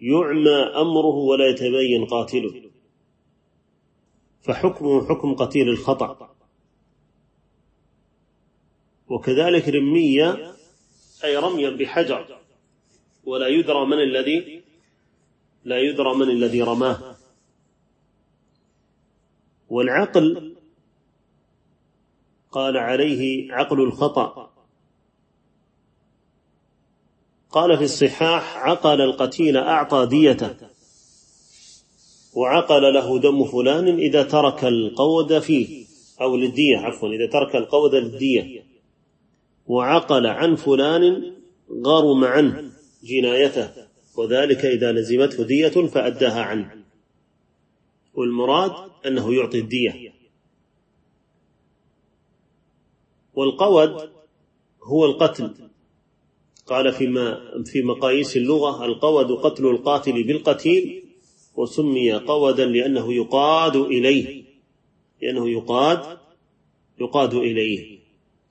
يعمى 0.00 0.50
أمره 0.50 1.16
ولا 1.16 1.48
يتبين 1.48 2.04
قاتله. 2.04 2.63
فحكمه 4.44 5.08
حكم 5.08 5.34
قتيل 5.34 5.68
الخطأ. 5.68 6.34
وكذلك 9.08 9.68
رمية 9.68 10.54
أي 11.24 11.36
رميا 11.36 11.70
بحجر. 11.70 12.38
ولا 13.24 13.48
يدرى 13.48 13.86
من 13.86 13.98
الذي 14.02 14.64
لا 15.64 15.78
يدرى 15.78 16.14
من 16.14 16.30
الذي 16.30 16.62
رماه. 16.62 17.16
والعقل 19.68 20.56
قال 22.50 22.76
عليه 22.76 23.52
عقل 23.52 23.80
الخطأ. 23.80 24.54
قال 27.50 27.78
في 27.78 27.84
الصحاح 27.84 28.56
عقل 28.56 29.00
القتيل 29.00 29.56
أعطى 29.56 30.06
ديته. 30.06 30.73
وعقل 32.34 32.94
له 32.94 33.18
دم 33.18 33.44
فلان 33.44 33.88
إذا 33.98 34.22
ترك 34.22 34.64
القود 34.64 35.38
فيه 35.38 35.86
أو 36.20 36.36
للدية 36.36 36.76
عفوا 36.76 37.08
إذا 37.08 37.26
ترك 37.26 37.56
القود 37.56 37.94
للدية. 37.94 38.64
وعقل 39.66 40.26
عن 40.26 40.56
فلان 40.56 41.32
غرم 41.86 42.24
عنه 42.24 42.70
جنايته 43.04 43.70
وذلك 44.16 44.64
إذا 44.64 44.92
لزمته 44.92 45.44
دية 45.44 45.68
فأداها 45.68 46.42
عنه. 46.42 46.84
والمراد 48.14 48.72
أنه 49.06 49.34
يعطي 49.34 49.58
الدية. 49.58 50.12
والقود 53.34 54.10
هو 54.82 55.04
القتل. 55.04 55.54
قال 56.66 56.92
فيما 56.92 57.40
في 57.64 57.82
مقاييس 57.82 58.36
اللغة 58.36 58.84
القود 58.84 59.32
قتل 59.32 59.66
القاتل 59.66 60.22
بالقتيل 60.22 61.03
وسمي 61.56 62.12
قودا 62.12 62.64
لأنه 62.64 63.12
يقاد 63.12 63.76
إليه 63.76 64.44
لأنه 65.22 65.50
يقاد 65.50 66.18
يقاد 67.00 67.34
إليه. 67.34 67.98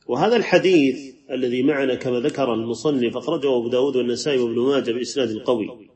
وهذا 0.08 0.36
الحديث 0.36 1.14
الذي 1.32 1.64
معنا 1.64 1.96
كما 1.96 2.20
ذكر 2.20 2.54
المصنف 2.54 3.18
أخرجه 3.18 3.58
أبو 3.58 3.68
داود 3.68 3.96
والنسائي 3.96 4.40
وابن 4.40 4.60
ماجه 4.60 4.92
بإسناد 4.92 5.38
قوي. 5.38 5.90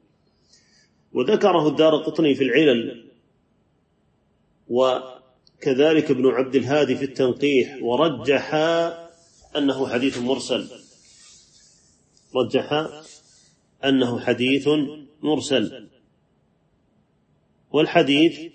وذكره 1.13 1.67
الدار 1.67 1.95
قطني 1.95 2.35
في 2.35 2.43
العلل 2.43 3.03
وكذلك 4.67 6.11
ابن 6.11 6.27
عبد 6.27 6.55
الهادي 6.55 6.95
في 6.95 7.05
التنقيح 7.05 7.83
ورجح 7.83 8.53
أنه 9.57 9.87
حديث 9.87 10.17
مرسل. 10.17 10.69
رجح 12.35 12.87
أنه 13.85 14.19
حديث 14.19 14.69
مرسل. 15.21 15.86
والحديث 17.71 18.53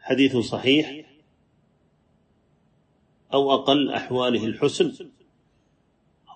حديث 0.00 0.36
صحيح 0.36 1.10
أو 3.34 3.54
أقل 3.54 3.92
أحواله 3.92 4.44
الحسن 4.44 5.10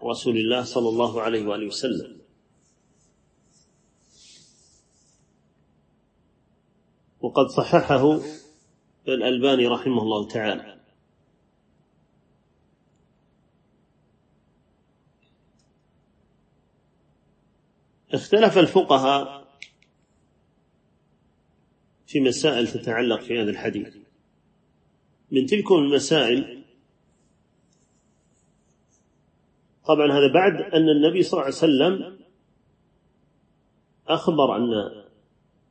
رسول 0.04 0.36
الله 0.36 0.64
صلى 0.64 0.88
الله 0.88 1.22
عليه 1.22 1.46
وآله 1.46 1.66
وسلم. 1.66 2.20
وقد 7.20 7.46
صححه 7.46 8.20
الألباني 9.08 9.66
رحمه 9.66 10.02
الله 10.02 10.28
تعالى. 10.28 10.80
اختلف 18.12 18.58
الفقهاء 18.58 19.41
في 22.12 22.20
مسائل 22.20 22.68
تتعلق 22.68 23.20
في 23.20 23.42
هذا 23.42 23.50
الحديث. 23.50 23.96
من 25.30 25.46
تلك 25.46 25.72
المسائل 25.72 26.64
طبعا 29.86 30.12
هذا 30.12 30.32
بعد 30.32 30.52
أن 30.74 30.88
النبي 30.88 31.22
صلى 31.22 31.32
الله 31.32 31.44
عليه 31.44 31.56
وسلم 31.56 32.18
أخبر 34.08 34.56
أن 34.56 34.70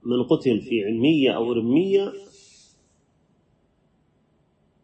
من 0.03 0.23
قتل 0.23 0.61
في 0.61 0.83
علمية 0.85 1.35
أو 1.35 1.51
رمية 1.51 2.13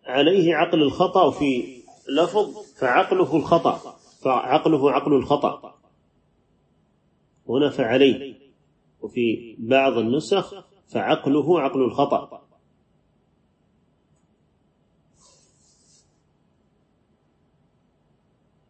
عليه 0.06 0.56
عقل 0.56 0.82
الخطأ 0.82 1.24
وفي 1.24 1.78
لفظ 2.10 2.78
فعقله 2.80 3.36
الخطأ 3.36 3.98
فعقله 4.22 4.91
عقل 4.91 5.13
الخطأ. 5.13 5.80
هنا 7.50 7.70
فعليه. 7.70 8.36
وفي 9.02 9.56
بعض 9.60 9.98
النسخ 9.98 10.76
فعقله 10.88 11.60
عقل 11.60 11.82
الخطأ. 11.84 12.47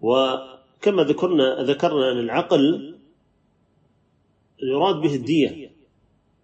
وكما 0.01 1.03
ذكرنا 1.03 1.63
ذكرنا 1.63 2.11
أن 2.11 2.19
العقل 2.19 2.95
يراد 4.63 4.95
به 4.95 5.15
الدية 5.15 5.71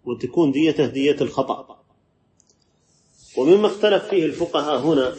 وتكون 0.05 0.51
ديته 0.51 0.87
دية 0.87 1.21
الخطأ. 1.21 1.83
ومما 3.37 3.67
اختلف 3.67 4.03
فيه 4.03 4.25
الفقهاء 4.25 4.79
هنا 4.79 5.15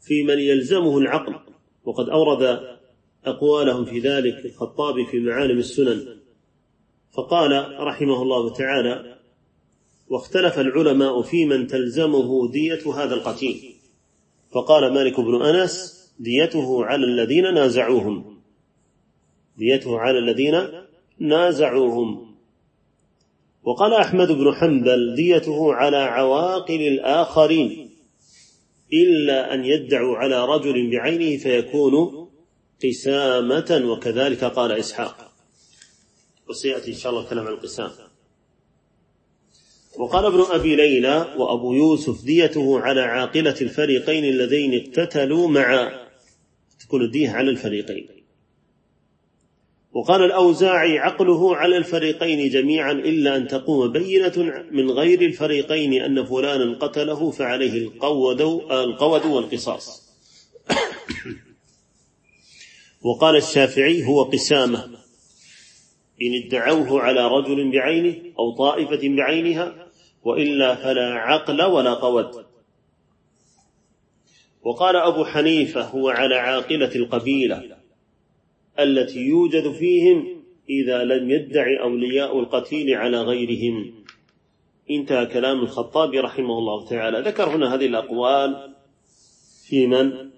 في 0.00 0.22
من 0.22 0.38
يلزمه 0.38 0.98
العقل 0.98 1.40
وقد 1.84 2.08
أورد 2.08 2.78
أقوالهم 3.24 3.84
في 3.84 3.98
ذلك 3.98 4.46
الخطابي 4.46 5.06
في 5.06 5.20
معالم 5.20 5.58
السنن. 5.58 6.23
فقال 7.16 7.80
رحمه 7.80 8.22
الله 8.22 8.52
تعالى 8.52 9.18
واختلف 10.08 10.58
العلماء 10.58 11.22
في 11.22 11.44
من 11.44 11.66
تلزمه 11.66 12.50
دية 12.50 12.94
هذا 12.94 13.14
القتيل. 13.14 13.74
فقال 14.52 14.94
مالك 14.94 15.20
بن 15.20 15.42
أنس 15.42 16.04
ديته 16.18 16.84
على 16.84 17.04
الذين 17.04 17.54
نازعوهم. 17.54 18.38
ديته 19.58 19.98
على 19.98 20.18
الذين 20.18 20.68
نازعوهم. 21.18 22.34
وقال 23.64 23.92
أحمد 23.92 24.32
بن 24.32 24.54
حنبل 24.54 25.14
ديته 25.14 25.74
على 25.74 25.96
عواقل 25.96 26.80
الآخرين 26.80 27.90
إلا 28.92 29.54
أن 29.54 29.64
يدعوا 29.64 30.16
على 30.16 30.44
رجل 30.44 30.90
بعينه 30.90 31.36
فيكون 31.36 32.26
قسامة 32.84 33.82
وكذلك 33.84 34.44
قال 34.44 34.72
إسحاق. 34.72 35.33
وسيأتي 36.48 36.90
إن 36.90 36.96
شاء 36.96 37.12
الله 37.12 37.24
كلام 37.24 37.46
عن 37.46 37.52
القسام. 37.52 37.90
وقال 39.98 40.24
ابن 40.24 40.40
أبي 40.50 40.76
ليلى 40.76 41.34
وأبو 41.38 41.72
يوسف 41.72 42.24
ديته 42.24 42.80
على 42.80 43.00
عاقلة 43.00 43.56
الفريقين 43.60 44.24
اللذين 44.24 44.74
اقتتلوا 44.74 45.48
مع 45.48 46.00
تكون 46.80 47.02
الدية 47.02 47.30
على 47.30 47.50
الفريقين. 47.50 48.08
وقال 49.92 50.22
الأوزاعي 50.22 50.98
عقله 50.98 51.56
على 51.56 51.76
الفريقين 51.76 52.50
جميعا 52.50 52.92
إلا 52.92 53.36
أن 53.36 53.48
تقوم 53.48 53.92
بينة 53.92 54.64
من 54.70 54.90
غير 54.90 55.22
الفريقين 55.22 56.02
أن 56.02 56.24
فلانا 56.26 56.78
قتله 56.78 57.30
فعليه 57.30 57.78
القود 57.78 58.40
القود 58.70 59.26
والقصاص. 59.26 60.04
وقال 63.02 63.36
الشافعي 63.36 64.06
هو 64.06 64.22
قسامة. 64.22 64.90
إن 66.22 66.34
ادعوه 66.44 67.00
على 67.00 67.28
رجل 67.28 67.70
بعينه 67.70 68.16
أو 68.38 68.50
طائفة 68.50 69.08
بعينها 69.08 69.86
وإلا 70.24 70.74
فلا 70.74 71.14
عقل 71.14 71.62
ولا 71.62 71.94
قود 71.94 72.44
وقال 74.62 74.96
أبو 74.96 75.24
حنيفة 75.24 75.82
هو 75.82 76.08
على 76.08 76.34
عاقلة 76.34 76.94
القبيلة 76.94 77.76
التي 78.78 79.20
يوجد 79.20 79.72
فيهم 79.72 80.42
إذا 80.70 81.04
لم 81.04 81.30
يدع 81.30 81.66
أولياء 81.82 82.40
القتيل 82.40 82.94
على 82.94 83.22
غيرهم. 83.22 84.04
انتهى 84.90 85.26
كلام 85.26 85.60
الخطابي 85.60 86.20
رحمه 86.20 86.58
الله 86.58 86.86
تعالى. 86.86 87.20
ذكر 87.20 87.56
هنا 87.56 87.74
هذه 87.74 87.86
الأقوال 87.86 88.74
في 89.68 89.86
من 89.86 90.30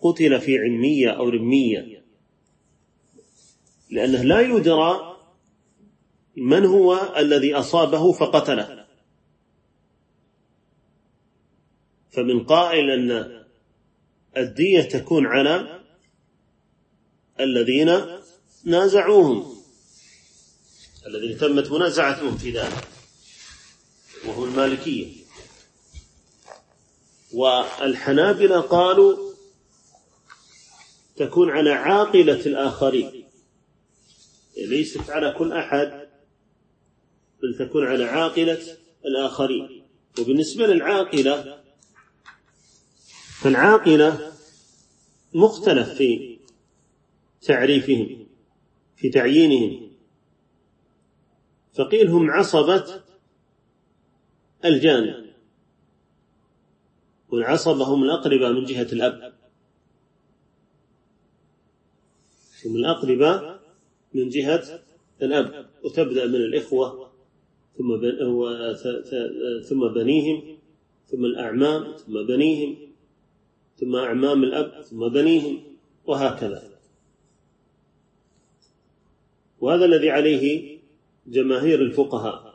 قتل 0.00 0.40
في 0.40 0.58
عمية 0.58 1.10
أو 1.10 1.28
رمية 1.28 2.04
لأنه 3.90 4.22
لا 4.22 4.40
يدرى 4.40 5.13
من 6.36 6.66
هو 6.66 7.14
الذي 7.16 7.54
أصابه 7.54 8.12
فقتله؟ 8.12 8.84
فمن 12.10 12.44
قائل 12.44 12.90
أن 12.90 13.44
الدية 14.36 14.82
تكون 14.82 15.26
على 15.26 15.80
الذين 17.40 18.00
نازعوهم. 18.64 19.54
الذين 21.06 21.38
تمت 21.38 21.70
منازعتهم 21.70 22.36
في 22.36 22.50
ذلك 22.50 22.88
وهو 24.26 24.44
المالكية. 24.44 25.24
والحنابلة 27.32 28.60
قالوا 28.60 29.34
تكون 31.16 31.50
على 31.50 31.70
عاقلة 31.70 32.46
الآخرين. 32.46 33.24
ليست 34.56 35.10
على 35.10 35.34
كل 35.38 35.52
أحد. 35.52 36.03
بل 37.44 37.58
تكون 37.58 37.86
على 37.86 38.04
عاقلة 38.04 38.76
الآخرين. 39.04 39.84
وبالنسبة 40.20 40.66
للعاقلة 40.66 41.62
فالعاقلة 43.40 44.32
مختلف 45.34 45.88
في 45.88 46.38
تعريفهم 47.42 48.26
في 48.96 49.08
تعيينهم. 49.08 49.90
فقيل 51.74 52.08
هم 52.08 52.30
عصبة 52.30 53.02
الجانب 54.64 55.34
والعصبة 57.28 57.84
هم 57.84 58.04
الأقرباء 58.04 58.52
من 58.52 58.64
جهة 58.64 58.88
الأب. 58.92 59.34
هم 62.66 62.76
الأقرباء 62.76 63.60
من 64.14 64.28
جهة 64.28 64.80
الأب. 65.22 65.70
وتبدأ 65.82 66.26
من 66.26 66.34
الإخوة. 66.34 67.13
ثم 67.78 68.00
ثم 69.68 69.88
بنيهم 69.88 70.58
ثم 71.06 71.24
الأعمام 71.24 71.96
ثم 71.96 72.26
بنيهم 72.26 72.76
ثم 73.76 73.96
أعمام 73.96 74.44
الأب 74.44 74.82
ثم 74.82 75.08
بنيهم 75.08 75.62
وهكذا. 76.06 76.78
وهذا 79.60 79.84
الذي 79.84 80.10
عليه 80.10 80.78
جماهير 81.26 81.82
الفقهاء. 81.82 82.54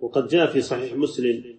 وقد 0.00 0.28
جاء 0.28 0.52
في 0.52 0.62
صحيح 0.62 0.94
مسلم 0.94 1.56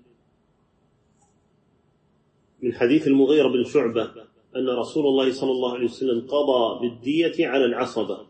من 2.62 2.74
حديث 2.74 3.08
المغيرة 3.08 3.48
بن 3.48 3.64
شعبة 3.64 4.35
أن 4.56 4.70
رسول 4.70 5.08
الله 5.08 5.34
صلى 5.34 5.52
الله 5.52 5.74
عليه 5.74 5.86
وسلم 5.86 6.28
قضى 6.28 6.90
بالدية 6.90 7.48
على 7.48 7.66
العصبة. 7.66 8.26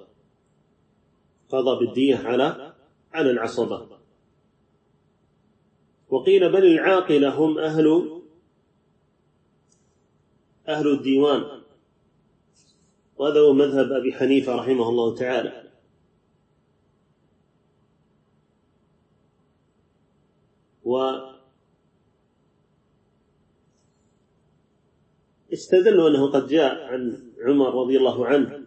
قضى 1.50 1.86
بالدية 1.86 2.16
على 2.16 2.74
على 3.14 3.32
العصبة. 3.32 3.88
وقيل 6.10 6.52
بل 6.52 6.66
العاقلة 6.66 7.36
هم 7.36 7.58
أهل 7.58 8.12
أهل 10.68 10.88
الديوان. 10.88 11.62
وهذا 13.18 13.40
هو 13.40 13.54
مذهب 13.54 13.92
أبي 13.92 14.14
حنيفة 14.14 14.56
رحمه 14.56 14.90
الله 14.90 15.16
تعالى. 15.16 15.66
و 20.86 21.35
استدلوا 25.56 26.10
أنه 26.10 26.32
قد 26.32 26.48
جاء 26.48 26.84
عن 26.84 27.32
عمر 27.42 27.82
رضي 27.82 27.98
الله 27.98 28.26
عنه. 28.26 28.66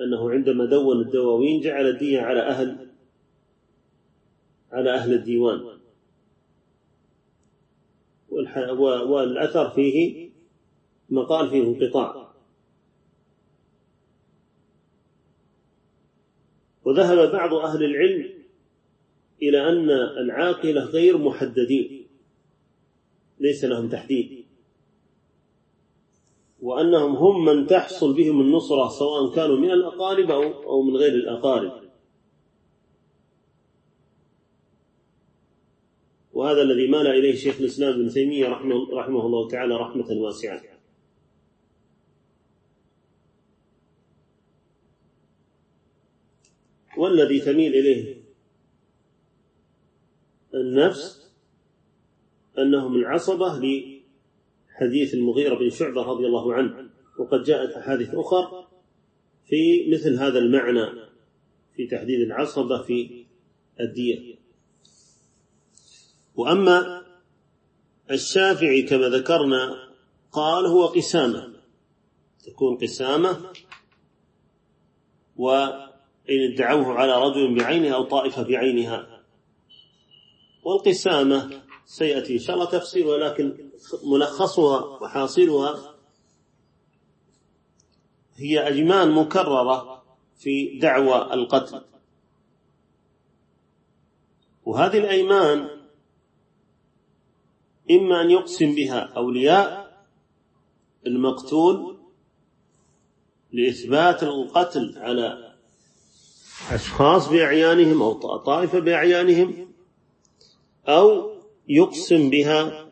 أنه 0.00 0.30
عندما 0.30 0.64
دون 0.64 1.00
الدواوين 1.00 1.60
جعل 1.60 1.86
الدية 1.86 2.20
على 2.20 2.40
أهل 2.40 2.88
على 4.72 4.94
أهل 4.94 5.12
الديوان. 5.12 5.78
والأثر 9.08 9.70
فيه 9.70 10.30
مقال 11.10 11.50
فيه 11.50 11.62
انقطاع. 11.62 12.32
وذهب 16.84 17.32
بعض 17.32 17.54
أهل 17.54 17.84
العلم 17.84 18.30
إلى 19.42 19.68
أن 19.68 19.90
العاقلة 20.24 20.84
غير 20.84 21.18
محددين. 21.18 22.01
ليس 23.42 23.64
لهم 23.64 23.88
تحديد. 23.88 24.44
وأنهم 26.60 27.16
هم 27.16 27.44
من 27.44 27.66
تحصل 27.66 28.14
بهم 28.14 28.40
النصرة 28.40 28.88
سواء 28.88 29.34
كانوا 29.34 29.56
من 29.56 29.70
الأقارب 29.70 30.30
أو 30.30 30.82
من 30.82 30.96
غير 30.96 31.14
الأقارب. 31.14 31.82
وهذا 36.32 36.62
الذي 36.62 36.88
مال 36.88 37.06
إليه 37.06 37.34
شيخ 37.34 37.60
الإسلام 37.60 37.92
ابن 37.94 38.08
تيمية 38.08 38.48
رحمه, 38.48 38.94
رحمه 38.94 39.26
الله 39.26 39.48
تعالى 39.48 39.76
رحمة 39.76 40.10
واسعة. 40.10 40.62
والذي 46.96 47.40
تميل 47.40 47.74
إليه 47.74 48.22
النفس 50.54 51.21
أنهم 52.58 52.94
العصبة 52.94 53.48
لحديث 53.48 55.14
المغيرة 55.14 55.54
بن 55.54 55.70
شعبة 55.70 56.02
رضي 56.02 56.26
الله 56.26 56.54
عنه. 56.54 56.90
وقد 57.18 57.42
جاءت 57.42 57.70
أحاديث 57.70 58.14
أخرى 58.14 58.68
في 59.46 59.90
مثل 59.92 60.18
هذا 60.18 60.38
المعنى 60.38 60.86
في 61.76 61.86
تحديد 61.86 62.20
العصبة 62.20 62.82
في 62.82 63.24
الدية. 63.80 64.34
وأما 66.34 67.02
الشافعي 68.10 68.82
كما 68.82 69.08
ذكرنا 69.08 69.92
قال 70.32 70.66
هو 70.66 70.86
قسامة. 70.86 71.52
تكون 72.46 72.76
قسامة 72.76 73.52
وإن 75.36 76.52
ادعوه 76.52 76.92
على 76.94 77.22
رجل 77.22 77.54
بعينه 77.54 77.94
أو 77.94 78.04
طائفة 78.04 78.42
بعينها. 78.42 79.22
والقسامة 80.64 81.61
سيأتي. 81.86 82.34
إن 82.34 82.38
شاء 82.38 82.56
الله 82.56 82.70
تفسير 82.70 83.06
ولكن 83.06 83.70
ملخصها 84.04 84.84
وحاصلها 84.84 85.94
هي 88.36 88.68
أجمان 88.68 89.10
مكررة 89.10 90.02
في 90.38 90.78
دعوى 90.78 91.34
القتل. 91.34 91.82
وهذه 94.64 94.98
الأيمان 94.98 95.68
إما 97.90 98.20
أن 98.20 98.30
يقسم 98.30 98.74
بها 98.74 99.00
أولياء 99.16 99.82
المقتول 101.06 101.98
لإثبات 103.52 104.22
القتل 104.22 104.94
على 104.96 105.54
أشخاص 106.70 107.28
بأعيانهم 107.28 108.02
أو 108.02 108.36
طائفة 108.38 108.78
بأعيانهم 108.78 109.72
أو 110.88 111.31
يقسم 111.76 112.30
بها 112.30 112.88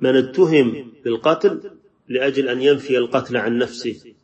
من 0.00 0.16
اتهم 0.16 0.92
بالقتل 1.04 1.70
لأجل 2.08 2.48
أن 2.48 2.62
ينفي 2.62 2.98
القتل 2.98 3.36
عن 3.36 3.58
نفسه. 3.58 4.14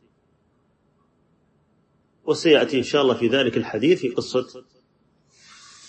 وسيأتي 2.25 2.77
إن 2.77 2.83
شاء 2.83 3.01
الله 3.01 3.13
في 3.13 3.27
ذلك 3.27 3.57
الحديث 3.57 3.99
في 3.99 4.09
قصة 4.09 4.63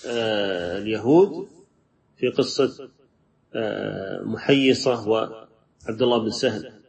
آه، 0.07 0.79
اليهود 0.79 1.49
في 2.17 2.29
قصة 2.29 2.91
آه، 3.55 4.23
محيصة 4.23 5.09
وعبد 5.09 6.03
الله 6.03 6.19
بن 6.19 6.31
سهل 6.31 6.83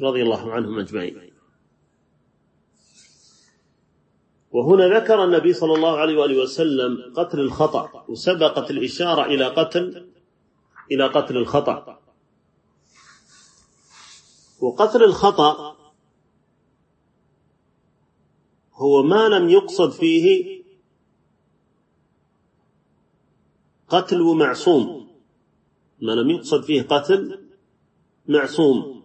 رضي 0.00 0.22
الله 0.22 0.52
عنهم 0.52 0.78
أجمعين. 0.78 1.27
وهنا 4.52 4.98
ذكر 4.98 5.24
النبي 5.24 5.52
صلى 5.52 5.74
الله 5.74 5.98
عليه 5.98 6.18
وآله 6.18 6.42
وسلم 6.42 7.12
قتل 7.16 7.40
الخطأ 7.40 8.04
وسبقت 8.08 8.70
الإشارة 8.70 9.24
إلى 9.24 9.46
قتل 9.46 10.08
إلى 10.92 11.06
قتل 11.06 11.36
الخطأ. 11.36 12.00
وقتل 14.60 15.04
الخطأ 15.04 15.76
هو 18.74 19.02
ما 19.02 19.28
لم 19.28 19.48
يقصد 19.48 19.90
فيه 19.90 20.62
قتل 23.88 24.22
معصوم 24.22 25.08
ما 26.00 26.12
لم 26.12 26.30
يقصد 26.30 26.62
فيه 26.62 26.82
قتل 26.82 27.48
معصوم. 28.28 29.02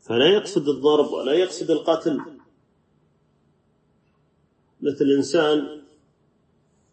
فلا 0.00 0.26
يقصد 0.26 0.68
الضرب 0.68 1.06
ولا 1.06 1.32
يقصد 1.32 1.70
القتل. 1.70 2.35
مثل 4.86 5.04
إنسان 5.16 5.82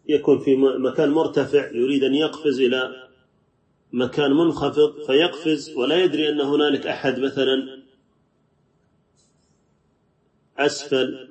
يكون 0.08 0.38
في 0.38 0.56
مكان 0.56 1.10
مرتفع 1.10 1.70
يريد 1.70 2.04
أن 2.04 2.14
يقفز 2.14 2.60
إلى 2.60 3.08
مكان 3.92 4.30
منخفض 4.30 5.02
فيقفز 5.06 5.76
ولا 5.76 6.04
يدري 6.04 6.28
أن 6.28 6.40
هنالك 6.40 6.86
أحد 6.86 7.18
مثلا 7.18 7.82
أسفل 10.58 11.28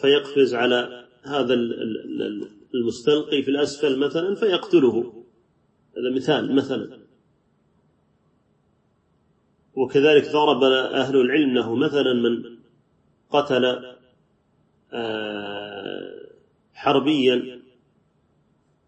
فيقفز 0.00 0.54
على 0.54 1.06
هذا 1.22 1.54
المستلقي 2.74 3.42
في 3.42 3.50
الأسفل 3.50 3.98
مثلا 3.98 4.34
فيقتله. 4.34 5.24
هذا 5.96 6.10
مثال 6.10 6.54
مثلا. 6.54 6.98
وكذلك 9.74 10.32
ضرب 10.32 10.62
أهل 10.62 11.16
العلم 11.16 11.50
أنه 11.50 11.74
مثلا 11.74 12.12
من 12.12 12.58
قتل 13.30 13.94
حربيا 16.74 17.62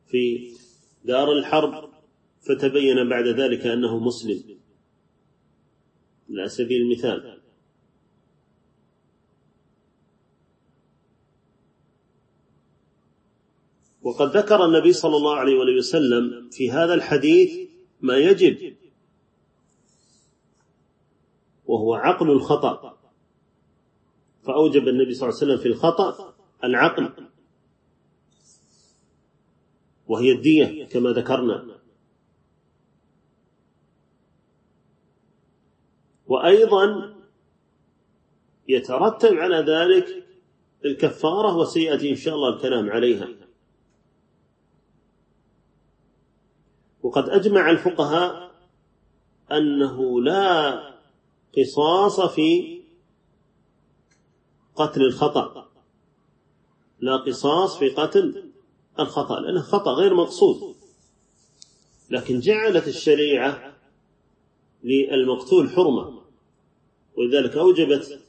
في 0.06 0.52
دار 1.04 1.32
الحرب 1.32 1.90
فتبين 2.40 3.08
بعد 3.08 3.26
ذلك 3.26 3.66
أنه 3.66 3.98
مسلم. 3.98 4.58
على 6.30 6.48
سبيل 6.48 6.82
المثال. 6.82 7.40
وقد 14.02 14.36
ذكر 14.36 14.64
النبي 14.64 14.92
صلى 14.92 15.16
الله 15.16 15.36
عليه 15.36 15.54
وسلم 15.78 16.48
في 16.50 16.70
هذا 16.70 16.94
الحديث 16.94 17.68
ما 18.00 18.16
يجب 18.16 18.76
وهو 21.66 21.94
عقل 21.94 22.30
الخطأ. 22.30 22.95
فأوجب 24.46 24.88
النبي 24.88 25.14
صلى 25.14 25.28
الله 25.28 25.40
عليه 25.40 25.52
وسلم 25.52 25.62
في 25.62 25.68
الخطأ 25.68 26.34
العقل. 26.64 27.12
وهي 30.06 30.32
الدية 30.32 30.84
كما 30.84 31.10
ذكرنا. 31.10 31.78
وأيضا 36.26 37.14
يترتب 38.68 39.34
على 39.34 39.56
ذلك 39.56 40.26
الكفارة 40.84 41.56
وسيأتي 41.56 42.10
إن 42.10 42.16
شاء 42.16 42.34
الله 42.34 42.56
الكلام 42.56 42.90
عليها. 42.90 43.28
وقد 47.02 47.28
أجمع 47.28 47.70
الفقهاء 47.70 48.50
أنه 49.52 50.22
لا 50.22 50.80
قصاص 51.58 52.20
في 52.20 52.75
قتل 54.76 55.02
الخطأ. 55.02 55.68
لا 57.00 57.16
قصاص 57.16 57.78
في 57.78 57.88
قتل 57.88 58.50
الخطأ 58.98 59.40
لأنه 59.40 59.60
خطأ 59.60 59.92
غير 59.92 60.14
مقصود. 60.14 60.76
لكن 62.10 62.40
جعلت 62.40 62.88
الشريعة 62.88 63.76
للمقتول 64.84 65.70
حرمة 65.70 66.22
ولذلك 67.16 67.56
أوجبت 67.56 68.20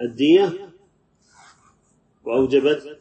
الدية 0.00 0.74
وأوجبت 2.24 2.98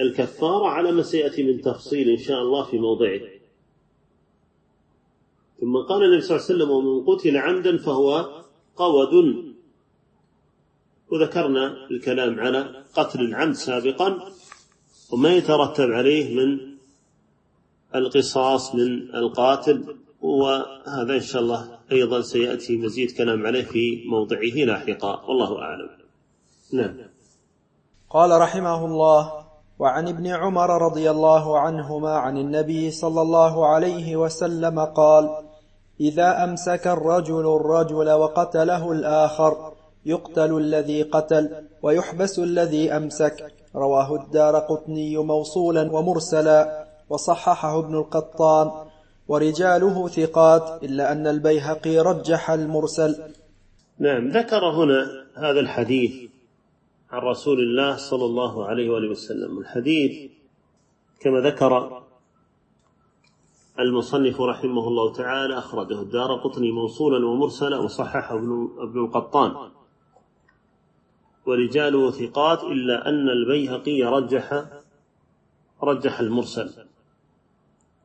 الكفارة 0.00 0.66
على 0.68 0.92
ما 0.92 1.02
سيأتي 1.02 1.42
من 1.42 1.60
تفصيل 1.60 2.08
إن 2.08 2.18
شاء 2.18 2.42
الله 2.42 2.64
في 2.64 2.78
موضعه. 2.78 3.20
ثم 5.60 5.76
قال 5.76 6.02
النبي 6.02 6.20
صلى 6.20 6.36
الله 6.36 6.46
عليه 6.46 6.54
وسلم 6.54 6.70
ومن 6.70 7.04
قتل 7.06 7.36
عمدا 7.36 7.78
فهو 7.78 8.44
قود 8.76 9.43
وذكرنا 11.14 11.74
الكلام 11.90 12.40
على 12.40 12.84
قتل 12.94 13.20
العمد 13.20 13.54
سابقا 13.54 14.18
وما 15.12 15.34
يترتب 15.34 15.90
عليه 15.90 16.36
من 16.36 16.58
القصاص 17.94 18.74
من 18.74 19.14
القاتل 19.14 19.96
وهذا 20.20 21.14
إن 21.14 21.20
شاء 21.20 21.42
الله 21.42 21.78
أيضا 21.92 22.20
سيأتي 22.20 22.76
مزيد 22.76 23.10
كلام 23.10 23.46
عليه 23.46 23.64
في 23.64 24.02
موضعه 24.10 24.64
لاحقا 24.66 25.24
والله 25.26 25.58
أعلم. 25.58 25.88
نعم. 26.72 26.96
قال 28.10 28.40
رحمه 28.40 28.84
الله 28.84 29.44
وعن 29.78 30.08
ابن 30.08 30.26
عمر 30.26 30.82
رضي 30.82 31.10
الله 31.10 31.58
عنهما 31.58 32.10
عن 32.10 32.38
النبي 32.38 32.90
صلى 32.90 33.22
الله 33.22 33.66
عليه 33.66 34.16
وسلم 34.16 34.80
قال 34.80 35.30
إذا 36.00 36.44
أمسك 36.44 36.86
الرجل 36.86 37.56
الرجل 37.56 38.10
وقتله 38.10 38.92
الآخر 38.92 39.73
يقتل 40.06 40.56
الذي 40.58 41.02
قتل 41.02 41.50
ويحبس 41.82 42.38
الذي 42.38 42.92
أمسك. 42.92 43.52
رواه 43.76 44.14
الدار 44.14 44.58
قطني 44.58 45.16
موصولا 45.16 45.92
ومرسلا. 45.92 46.86
وصححه 47.10 47.78
ابن 47.78 47.94
القطان. 47.94 48.70
ورجاله 49.28 50.08
ثقات 50.08 50.84
إلا 50.84 51.12
أن 51.12 51.26
البيهقي 51.26 51.98
رجح 51.98 52.50
المرسل. 52.50 53.16
نعم 53.98 54.28
ذكر 54.28 54.64
هنا 54.64 55.26
هذا 55.34 55.60
الحديث 55.60 56.30
عن 57.10 57.22
رسول 57.22 57.58
الله 57.60 57.96
صلى 57.96 58.24
الله 58.24 58.66
عليه 58.66 58.90
وآله 58.90 59.10
وسلم. 59.10 59.58
الحديث 59.58 60.30
كما 61.20 61.40
ذكر 61.40 62.02
المصنف 63.78 64.40
رحمه 64.40 64.88
الله 64.88 65.12
تعالى 65.12 65.58
أخرجه 65.58 66.00
الدار 66.02 66.34
قطني 66.44 66.72
موصولا 66.72 67.26
ومرسلا 67.26 67.78
وصححه 67.78 68.36
ابن 68.78 69.04
القطان. 69.04 69.50
ورجاله 71.46 72.10
ثقات 72.10 72.64
إلا 72.64 73.08
أن 73.08 73.28
البيهقي 73.28 74.02
رجح 74.02 74.64
رجح 75.82 76.20
المرسل. 76.20 76.86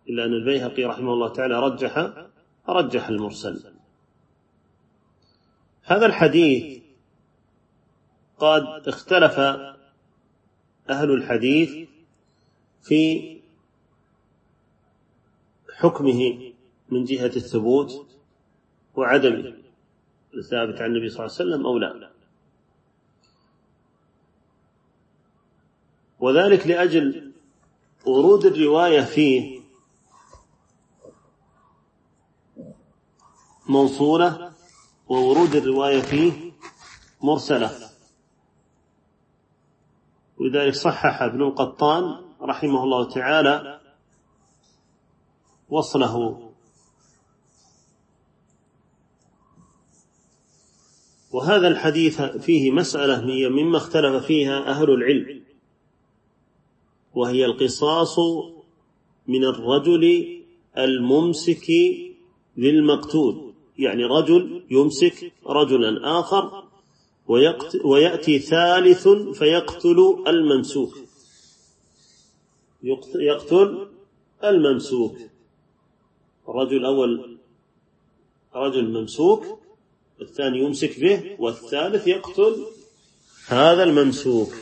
إلا 0.09 0.25
أن 0.25 0.33
البيهقي 0.33 0.83
رحمه 0.85 1.13
الله 1.13 1.29
تعالى 1.29 1.59
رجح 1.59 2.11
رجح 2.69 3.07
المرسل. 3.07 3.73
هذا 5.83 6.05
الحديث 6.05 6.81
قد 8.37 8.87
اختلف 8.87 9.39
أهل 10.89 11.11
الحديث 11.11 11.89
في 12.81 13.39
حكمه 15.73 16.51
من 16.89 17.03
جهة 17.03 17.25
الثبوت 17.35 18.07
وعدمه 18.95 19.53
الثابت 20.33 20.81
عن 20.81 20.89
النبي 20.89 21.09
صلى 21.09 21.25
الله 21.25 21.35
عليه 21.39 21.49
وسلم 21.49 21.65
أو 21.65 21.77
لا. 21.77 22.18
وذلك 26.19 26.67
لأجل 26.67 27.33
ورود 28.05 28.45
الرواية 28.45 29.01
فيه 29.01 29.59
موصولة 33.69 34.51
وورود 35.07 35.55
الرواية 35.55 36.01
فيه 36.01 36.51
مرسلة. 37.21 37.89
ولذلك 40.37 40.73
صحح 40.75 41.21
ابن 41.21 41.41
القطان 41.41 42.25
رحمه 42.41 42.83
الله 42.83 43.09
تعالى 43.09 43.81
وصله. 45.69 46.45
وهذا 51.31 51.67
الحديث 51.67 52.21
فيه 52.21 52.71
مسألة 52.71 53.49
مما 53.49 53.77
اختلف 53.77 54.25
فيها 54.25 54.69
أهل 54.69 54.89
العلم. 54.89 55.38
وهي 57.15 57.45
القصاص 57.45 58.19
من 59.27 59.43
الرجل 59.45 60.35
الممسك 60.77 61.71
للمقتول 62.57 63.53
يعني 63.77 64.03
رجل 64.03 64.63
يمسك 64.71 65.33
رجلا 65.47 66.19
آخر 66.19 66.63
ويأتي 67.83 68.39
ثالث 68.39 69.07
فيقتل 69.33 70.23
الممسوك 70.27 70.97
يقتل 73.15 73.87
الممسوك 74.43 75.17
الرجل 76.49 76.77
الأول 76.77 77.37
رجل 78.55 78.89
ممسوك 78.89 79.45
الثاني 80.21 80.59
يمسك 80.59 80.99
به 80.99 81.35
والثالث 81.39 82.07
يقتل 82.07 82.65
هذا 83.47 83.83
الممسوك 83.83 84.53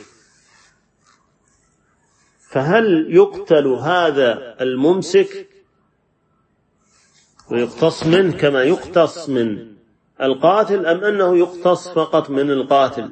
فهل 2.58 3.06
يقتل 3.16 3.66
هذا 3.66 4.62
الممسك؟ 4.62 5.48
ويقتص 7.50 8.06
منه 8.06 8.36
كما 8.36 8.62
يقتص 8.62 9.28
من 9.28 9.76
القاتل 10.22 10.86
أم 10.86 11.04
أنه 11.04 11.38
يقتص 11.38 11.88
فقط 11.88 12.30
من 12.30 12.50
القاتل؟ 12.50 13.10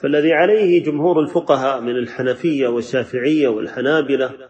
فالذي 0.00 0.32
عليه 0.32 0.84
جمهور 0.84 1.20
الفقهاء 1.20 1.80
من 1.80 1.96
الحنفية 1.96 2.68
والشافعية 2.68 3.48
والحنابلة 3.48 4.48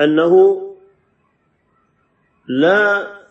أنه 0.00 0.62
لا 2.46 3.21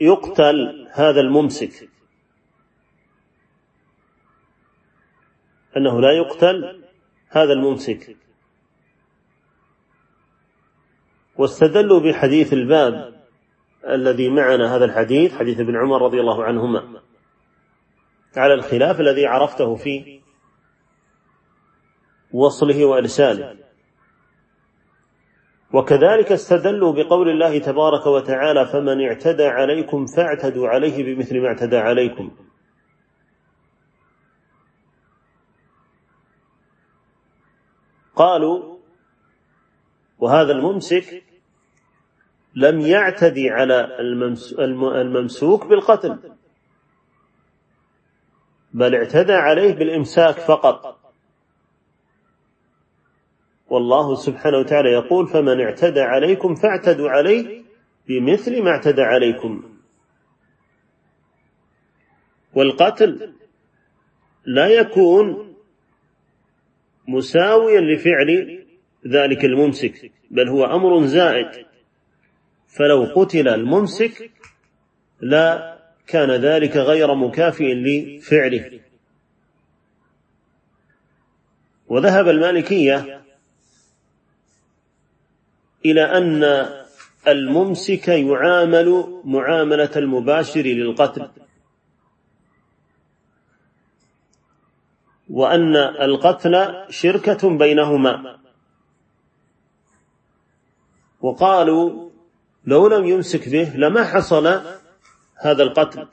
يقتل 0.00 0.88
هذا 0.92 1.20
الممسك. 1.20 1.88
أنه 5.76 6.00
لا 6.00 6.12
يقتل 6.12 6.84
هذا 7.28 7.52
الممسك. 7.52 8.16
واستدلوا 11.36 12.00
بحديث 12.00 12.52
الباب 12.52 13.24
الذي 13.88 14.28
معنا 14.28 14.76
هذا 14.76 14.84
الحديث 14.84 15.34
حديث 15.34 15.60
ابن 15.60 15.76
عمر 15.76 16.02
رضي 16.02 16.20
الله 16.20 16.44
عنهما 16.44 17.00
على 18.36 18.54
الخلاف 18.54 19.00
الذي 19.00 19.26
عرفته 19.26 19.76
في 19.76 20.20
وصله 22.32 22.84
وإرساله. 22.84 23.67
وكذلك 25.72 26.32
استدلوا 26.32 26.92
بقول 26.92 27.28
الله 27.28 27.58
تبارك 27.58 28.06
وتعالى 28.06 28.66
فمن 28.66 29.00
اعتدى 29.00 29.46
عليكم 29.46 30.06
فاعتدوا 30.06 30.68
عليه 30.68 31.04
بمثل 31.04 31.40
ما 31.40 31.48
اعتدى 31.48 31.76
عليكم. 31.76 32.30
قالوا 38.16 38.78
وهذا 40.18 40.52
الممسك 40.52 41.24
لم 42.54 42.80
يعتدي 42.80 43.50
على 43.50 44.00
الممسوك 45.00 45.66
بالقتل 45.66 46.18
بل 48.74 48.94
اعتدى 48.94 49.32
عليه 49.32 49.74
بالإمساك 49.74 50.34
فقط. 50.38 50.97
والله 53.70 54.14
سبحانه 54.14 54.58
وتعالى 54.58 54.92
يقول 54.92 55.26
فمن 55.26 55.60
اعتدى 55.60 56.00
عليكم 56.00 56.54
فاعتدوا 56.54 57.10
عليه 57.10 57.62
بمثل 58.08 58.62
ما 58.62 58.70
اعتدى 58.70 59.02
عليكم. 59.02 59.62
والقتل 62.54 63.32
لا 64.44 64.66
يكون 64.66 65.54
مساويا 67.08 67.80
لفعل 67.80 68.64
ذلك 69.06 69.44
الممسك 69.44 70.12
بل 70.30 70.48
هو 70.48 70.64
أمر 70.64 71.06
زائد. 71.06 71.66
فلو 72.66 73.04
قتل 73.16 73.48
الممسك 73.48 74.30
لا 75.20 75.78
كان 76.06 76.30
ذلك 76.30 76.76
غير 76.76 77.14
مكافئ 77.14 77.74
لفعله. 77.74 78.80
وذهب 81.88 82.28
المالكية 82.28 83.17
إلى 85.84 86.02
أن 86.02 86.68
الممسك 87.28 88.08
يعامل 88.08 89.20
معاملة 89.24 89.90
المباشر 89.96 90.60
للقتل. 90.60 91.28
وأن 95.30 95.76
القتل 95.76 96.84
شركة 96.90 97.58
بينهما. 97.58 98.38
وقالوا 101.20 102.10
لو 102.66 102.88
لم 102.88 103.04
يمسك 103.06 103.48
به 103.48 103.76
لما 103.76 104.04
حصل 104.04 104.46
هذا 105.36 105.62
القتل. 105.62 106.06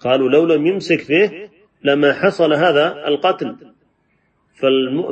قالوا 0.00 0.28
لو 0.28 0.44
لم 0.46 0.66
يمسك 0.66 1.08
به 1.08 1.50
لما 1.82 2.12
حصل 2.12 2.52
هذا 2.52 3.08
القتل. 3.08 3.56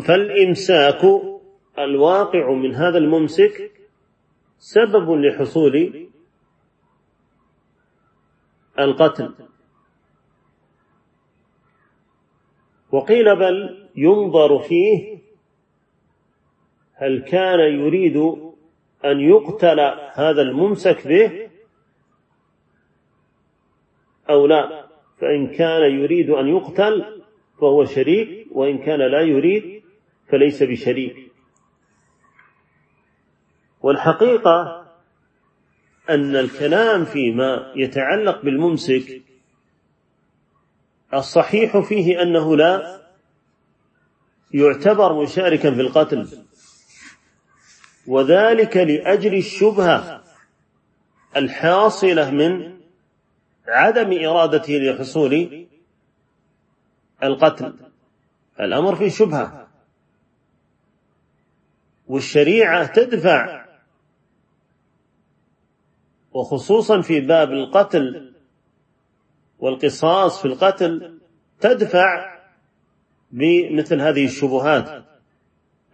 فالإمساك 0.02 1.02
الواقع 1.84 2.52
من 2.52 2.74
هذا 2.74 2.98
الممسك 2.98 3.72
سبب 4.58 5.10
لحصول 5.10 6.08
القتل. 8.78 9.34
وقيل 12.92 13.36
بل 13.36 13.88
ينظر 13.96 14.58
فيه 14.58 15.18
هل 16.94 17.22
كان 17.22 17.60
يريد 17.60 18.16
أن 19.04 19.20
يقتل 19.20 19.80
هذا 20.12 20.42
الممسك 20.42 21.08
به 21.08 21.50
أو 24.30 24.46
لا. 24.46 24.88
فإن 25.20 25.46
كان 25.46 25.82
يريد 26.00 26.30
أن 26.30 26.48
يقتل 26.48 27.22
فهو 27.60 27.84
شريك 27.84 28.46
وإن 28.52 28.78
كان 28.78 29.00
لا 29.00 29.20
يريد 29.20 29.82
فليس 30.28 30.62
بشريك. 30.62 31.27
والحقيقة 33.82 34.86
أن 36.10 36.36
الكلام 36.36 37.04
فيما 37.04 37.72
يتعلق 37.76 38.42
بالممسك 38.42 39.22
الصحيح 41.14 41.78
فيه 41.78 42.22
أنه 42.22 42.56
لا 42.56 43.02
يعتبر 44.54 45.22
مشاركا 45.22 45.74
في 45.74 45.80
القتل 45.80 46.28
وذلك 48.06 48.76
لأجل 48.76 49.34
الشبهة 49.34 50.24
الحاصلة 51.36 52.30
من 52.30 52.78
عدم 53.68 54.26
إرادته 54.26 54.72
لحصول 54.72 55.66
القتل. 57.22 57.74
الأمر 58.60 58.96
فيه 58.96 59.08
شبهة 59.08 59.68
والشريعة 62.06 62.86
تدفع 62.86 63.67
وخصوصا 66.38 67.00
في 67.00 67.20
باب 67.20 67.52
القتل 67.52 68.32
والقصاص 69.58 70.40
في 70.40 70.44
القتل 70.44 71.18
تدفع 71.60 72.38
بمثل 73.30 74.00
هذه 74.00 74.24
الشبهات. 74.24 75.04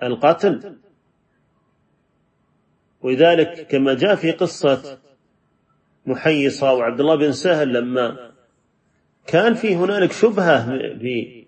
القتل. 0.03 0.77
ولذلك 3.03 3.67
كما 3.67 3.95
جاء 3.95 4.15
في 4.15 4.33
قصة 4.33 4.99
محيصة 6.07 6.73
وعبد 6.73 7.01
الله 7.01 7.15
بن 7.15 7.33
سهل 7.33 7.73
لما 7.73 8.33
كان 9.27 9.55
في 9.55 9.77
هنالك 9.77 10.13
شبهة 10.13 10.67
بأن 10.77 11.45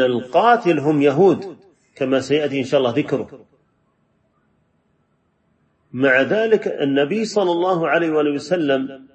القاتل 0.00 0.78
هم 0.78 1.02
يهود 1.02 1.56
كما 1.94 2.20
سيأتي 2.20 2.58
إن 2.58 2.64
شاء 2.64 2.80
الله 2.80 2.90
ذكره. 2.90 3.46
مع 5.92 6.22
ذلك 6.22 6.68
النبي 6.68 7.24
صلى 7.24 7.52
الله 7.52 7.88
عليه 7.88 8.10
وآله 8.10 8.30
وسلم 8.30 9.08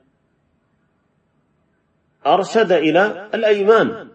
أرشد 2.26 2.72
إلى 2.72 3.30
الأيمان. 3.34 4.12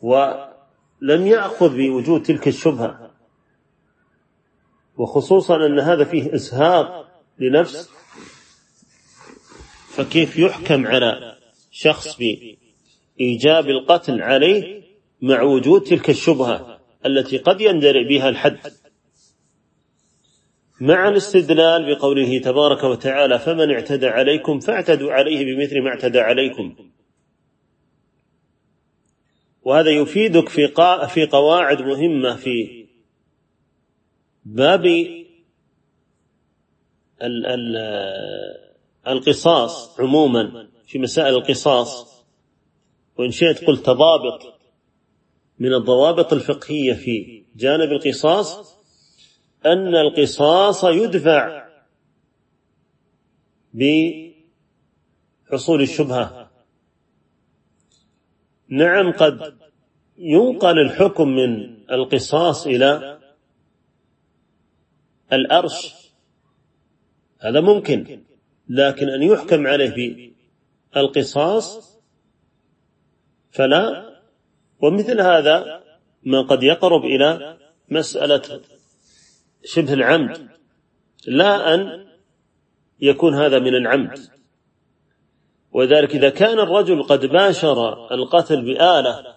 ولم 0.00 1.26
يأخذ 1.26 1.76
بوجود 1.76 2.22
تلك 2.22 2.48
الشبهة. 2.48 3.10
وخصوصا 4.96 5.56
أن 5.66 5.80
هذا 5.80 6.04
فيه 6.04 6.34
إسهاق 6.34 7.08
لنفس 7.38 7.90
فكيف 9.88 10.38
يحكم 10.38 10.86
على 10.86 11.38
شخص 11.70 12.16
بإيجاب 12.16 13.68
القتل 13.68 14.22
عليه 14.22 14.82
مع 15.22 15.42
وجود 15.42 15.82
تلك 15.82 16.10
الشبهة؟ 16.10 16.69
التي 17.06 17.38
قد 17.38 17.60
يندرئ 17.60 18.04
بها 18.04 18.28
الحد. 18.28 18.58
مع 20.80 21.08
الاستدلال 21.08 21.94
بقوله 21.94 22.38
تبارك 22.38 22.84
وتعالى 22.84 23.38
فمن 23.38 23.70
اعتدى 23.70 24.06
عليكم 24.06 24.60
فاعتدوا 24.60 25.12
عليه 25.12 25.44
بمثل 25.44 25.80
ما 25.80 25.90
اعتدى 25.90 26.20
عليكم. 26.20 26.76
وهذا 29.62 29.90
يفيدك 29.90 30.48
في 30.48 30.68
في 31.08 31.26
قواعد 31.26 31.82
مهمة 31.82 32.36
في 32.36 32.86
باب 34.44 35.06
القصاص 39.06 40.00
عموما 40.00 40.68
في 40.86 40.98
مسائل 40.98 41.34
القصاص. 41.34 42.24
وإن 43.18 43.30
شئت 43.30 43.64
قلت 43.64 43.90
ضابط. 43.90 44.59
من 45.60 45.74
الضوابط 45.74 46.32
الفقهية 46.32 46.92
في 46.92 47.44
جانب 47.56 47.92
القصاص 47.92 48.76
أن 49.66 49.96
القصاص 49.96 50.84
يدفع 50.84 51.68
بحصول 53.74 54.32
الشبهة. 55.82 56.50
نعم 58.68 59.12
قد 59.12 59.58
ينقل 60.18 60.78
الحكم 60.78 61.28
من 61.28 61.76
القصاص 61.90 62.66
إلى 62.66 63.18
الأرش. 65.32 65.94
هذا 67.38 67.60
ممكن 67.60 68.22
لكن 68.68 69.08
أن 69.08 69.22
يحكم 69.22 69.66
عليه 69.66 70.32
بالقصاص 70.94 71.98
فلا 73.50 74.09
ومثل 74.82 75.20
هذا 75.20 75.82
ما 76.22 76.42
قد 76.42 76.62
يقرب 76.62 77.04
إلى 77.04 77.56
مسألة 77.88 78.60
شبه 79.64 79.92
العمد. 79.92 80.48
لا 81.26 81.74
أن 81.74 82.06
يكون 83.00 83.34
هذا 83.34 83.58
من 83.58 83.74
العمد. 83.74 84.18
وذلك 85.72 86.16
إذا 86.16 86.30
كان 86.30 86.58
الرجل 86.58 87.02
قد 87.02 87.26
باشر 87.26 88.08
القتل 88.14 88.62
بآلة 88.62 89.36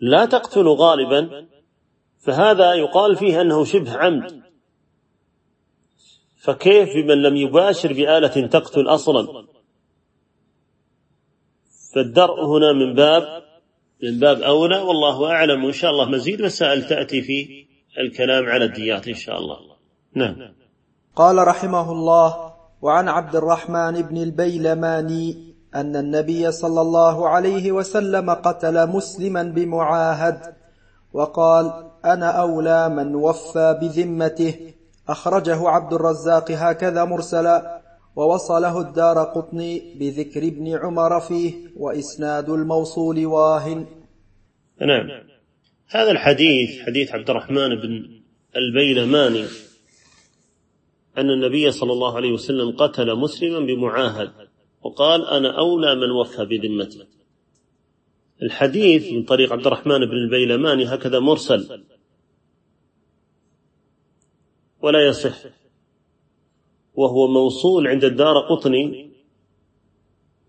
لا 0.00 0.24
تقتل 0.24 0.68
غالبا 0.68 1.46
فهذا 2.18 2.74
يقال 2.74 3.16
فيه 3.16 3.40
أنه 3.40 3.64
شبه 3.64 3.96
عمد. 3.96 4.42
فكيف 6.36 6.88
بمن 6.94 7.22
لم 7.22 7.36
يباشر 7.36 7.92
بآلة 7.92 8.46
تقتل 8.46 8.88
أصلا؟ 8.88 9.46
فالدرء 11.94 12.44
هنا 12.44 12.72
من 12.72 12.94
باب 12.94 13.44
من 14.04 14.18
باب 14.18 14.42
أولى 14.42 14.78
والله 14.78 15.32
أعلم 15.32 15.64
وإن 15.64 15.72
شاء 15.72 15.90
الله 15.90 16.08
مزيد 16.10 16.42
مسائل 16.42 16.86
تأتي 16.86 17.22
في 17.22 17.66
الكلام 17.98 18.44
على 18.44 18.64
الديات 18.64 19.08
إن 19.08 19.14
شاء 19.14 19.38
الله. 19.38 19.56
نعم. 20.14 20.36
قال 21.16 21.48
رحمه 21.48 21.92
الله 21.92 22.52
وعن 22.82 23.08
عبد 23.08 23.36
الرحمن 23.36 24.02
بن 24.02 24.16
البيلماني 24.16 25.54
أن 25.74 25.96
النبي 25.96 26.52
صلى 26.52 26.80
الله 26.80 27.28
عليه 27.28 27.72
وسلم 27.72 28.30
قتل 28.30 28.88
مسلما 28.88 29.42
بمعاهد 29.42 30.54
وقال 31.12 31.90
أنا 32.04 32.30
أولى 32.30 32.88
من 32.88 33.14
وفى 33.14 33.78
بذمته 33.80 34.54
أخرجه 35.08 35.68
عبد 35.68 35.92
الرزاق 35.92 36.50
هكذا 36.50 37.04
مرسلا. 37.04 37.80
ووصله 38.16 38.80
الدار 38.80 39.18
قطني 39.24 39.94
بذكر 39.94 40.42
ابن 40.42 40.76
عمر 40.76 41.20
فيه 41.20 41.54
وإسناد 41.76 42.50
الموصول 42.50 43.26
واهن. 43.26 43.86
نعم. 44.80 45.10
هذا 45.88 46.10
الحديث 46.10 46.82
حديث 46.86 47.12
عبد 47.12 47.30
الرحمن 47.30 47.68
بن 47.68 48.20
البيلماني 48.56 49.44
أن 51.18 51.30
النبي 51.30 51.70
صلى 51.70 51.92
الله 51.92 52.16
عليه 52.16 52.32
وسلم 52.32 52.76
قتل 52.76 53.14
مسلما 53.14 53.66
بمعاهد 53.66 54.30
وقال 54.82 55.26
أنا 55.26 55.58
أولى 55.58 55.94
من 55.94 56.10
وفى 56.10 56.44
بذمته 56.44 57.06
الحديث 58.42 59.12
من 59.12 59.24
طريق 59.24 59.52
عبد 59.52 59.66
الرحمن 59.66 59.98
بن 59.98 60.16
البيلماني 60.16 60.84
هكذا 60.84 61.18
مرسل. 61.18 61.84
ولا 64.82 65.06
يصح. 65.06 65.63
وهو 66.94 67.28
موصول 67.28 67.86
عند 67.86 68.04
الدار 68.04 68.38
قطني 68.38 69.10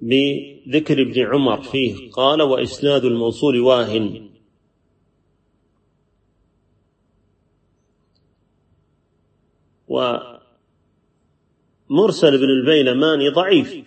بذكر 0.01 1.01
ابن 1.01 1.21
عمر 1.21 1.61
فيه. 1.61 2.11
قال 2.11 2.41
وإسناد 2.41 3.05
الموصول 3.05 3.59
واهن. 3.59 4.29
ومرسل 9.87 10.37
بن 12.37 12.49
البيلماني 12.49 13.29
ضعيف. 13.29 13.85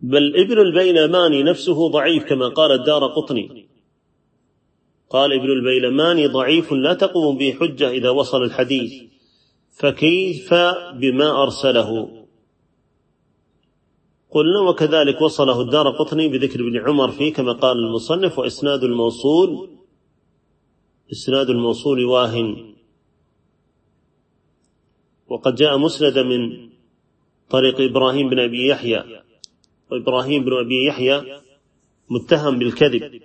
بل 0.00 0.36
ابن 0.36 0.58
البيلماني 0.58 1.42
نفسه 1.42 1.88
ضعيف 1.88 2.24
كما 2.24 2.48
قال 2.48 2.72
الدار 2.72 3.06
قطني. 3.06 3.66
قال 5.10 5.32
ابن 5.32 5.50
البيلماني 5.50 6.26
ضعيف 6.26 6.72
لا 6.72 6.94
تقوم 6.94 7.38
به 7.38 7.52
حجة 7.52 7.90
إذا 7.90 8.10
وصل 8.10 8.42
الحديث. 8.42 9.10
فكيف 9.80 10.54
بما 10.94 11.42
أرسله؟ 11.42 12.20
قلنا 14.30 14.60
وكذلك 14.68 15.20
وصله 15.20 15.60
الدار 15.60 15.90
قطني 15.90 16.28
بذكر 16.28 16.60
ابن 16.60 16.78
عمر 16.88 17.10
فيه 17.10 17.32
كما 17.32 17.52
قال 17.52 17.76
المصنف 17.76 18.38
وإسناد 18.38 18.84
الموصول 18.84 19.70
إسناد 21.12 21.50
الموصول 21.50 22.04
واهن. 22.04 22.74
وقد 25.28 25.54
جاء 25.54 25.78
مسند 25.78 26.18
من 26.18 26.70
طريق 27.50 27.80
إبراهيم 27.80 28.28
بن 28.28 28.38
أبي 28.38 28.68
يحيى. 28.68 29.22
وإبراهيم 29.90 30.44
بن 30.44 30.52
أبي 30.52 30.86
يحيى 30.86 31.40
متهم 32.10 32.58
بالكذب. 32.58 33.22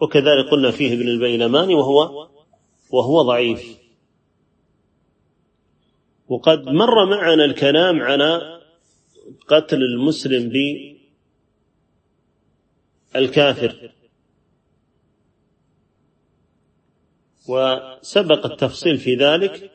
وكذلك 0.00 0.50
قلنا 0.50 0.70
فيه 0.70 0.94
ابن 0.94 1.08
البيلماني 1.08 1.74
وهو 1.74 2.28
وهو 2.90 3.22
ضعيف. 3.22 3.81
وقد 6.32 6.68
مر 6.68 7.04
معنا 7.06 7.44
الكلام 7.44 8.02
على 8.02 8.60
قتل 9.48 9.76
المسلم 9.76 10.52
بالكافر 13.14 13.92
وسبق 17.48 18.46
التفصيل 18.46 18.98
في 18.98 19.14
ذلك 19.14 19.70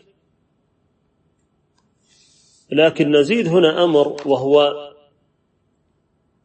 لكن 2.72 3.12
نزيد 3.12 3.48
هنا 3.48 3.84
أمر 3.84 4.08
وهو 4.26 4.74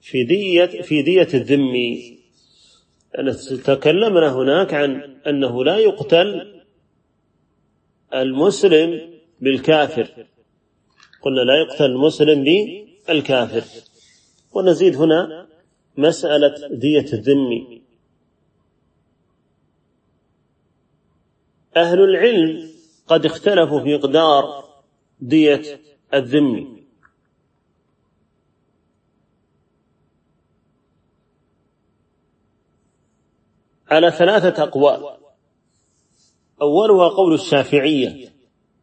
في 0.01 0.25
دية 0.25 0.83
في 0.83 1.03
دية 1.03 1.29
الذمي 1.35 2.19
تكلمنا 3.65 4.33
هناك 4.33 4.75
عن 4.75 5.21
أنه 5.27 5.65
لا 5.65 5.77
يقتل 5.77 6.63
المسلم 8.15 9.12
بالكافر. 9.43 10.27
قلنا 11.23 11.41
لا 11.41 11.55
يقتل 11.57 11.85
المسلم 11.85 12.45
بالكافر. 13.09 13.65
ونزيد 14.53 14.97
هنا 14.97 15.49
مسألة 15.97 16.69
دية 16.71 17.13
الذمي 17.13 17.83
أهل 21.77 22.01
العلم 22.01 22.71
قد 23.07 23.27
اختلفوا 23.27 23.81
في 23.81 23.97
مقدار 23.97 24.65
دية 25.21 25.81
الذمي 26.15 26.83
على 33.91 34.11
ثلاثة 34.11 34.63
أقوال. 34.63 35.17
أولها 36.63 37.09
قول 37.09 37.35
الشافعية. 37.35 38.32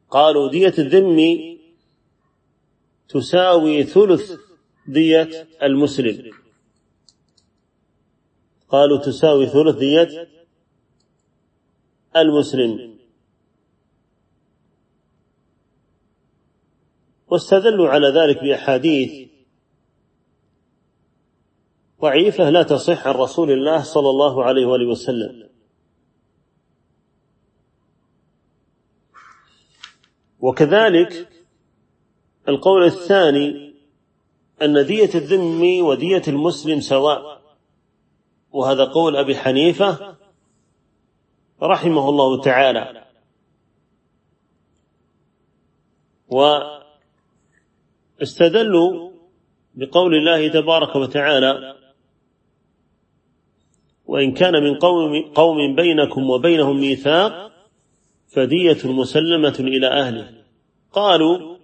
قالوا 0.10 0.51
دية 0.51 0.74
الذم 0.80 1.20
تساوي 3.10 3.84
ثلث 3.84 4.32
دية 4.88 5.47
المسلم. 5.64 6.32
قالوا 8.70 8.97
تساوي 8.97 9.45
ثلث 9.45 9.76
دية 9.76 10.28
المسلم. 12.16 12.99
واستدلوا 17.28 17.89
على 17.89 18.07
ذلك 18.07 18.43
بأحاديث 18.43 19.30
ضعيفة 22.01 22.49
لا 22.49 22.64
تصح 22.64 23.07
عن 23.07 23.14
رسول 23.14 23.51
الله 23.51 23.84
صلى 23.84 24.10
الله 24.10 24.43
عليه 24.43 24.66
وآله 24.66 24.88
وسلم. 24.88 25.49
وكذلك 30.40 31.30
القول 32.48 32.84
الثاني 32.84 33.74
أن 34.62 34.86
دية 34.86 35.10
الذم 35.16 35.86
ودية 35.86 36.22
المسلم 36.28 36.80
سواء 36.80 37.42
وهذا 38.52 38.86
قول 38.86 39.16
أبي 39.16 39.36
حنيفة 39.36 40.18
رحمه 41.62 42.10
الله 42.10 42.42
تعالى. 42.42 43.06
واستدلوا 48.20 49.12
بقول 49.76 50.16
الله 50.16 50.48
تبارك 50.48 50.96
وتعالى 50.96 51.76
وإن 54.06 54.34
كان 54.34 54.54
من 54.64 54.78
قوم, 54.78 55.34
قوم 55.36 55.76
بينكم 55.76 56.30
وبينهم 56.30 56.80
ميثاق 56.80 57.52
فدية 58.30 58.78
مسلمة 58.84 59.56
إلى 59.60 59.88
أهله. 59.88 60.44
قالوا 60.92 61.58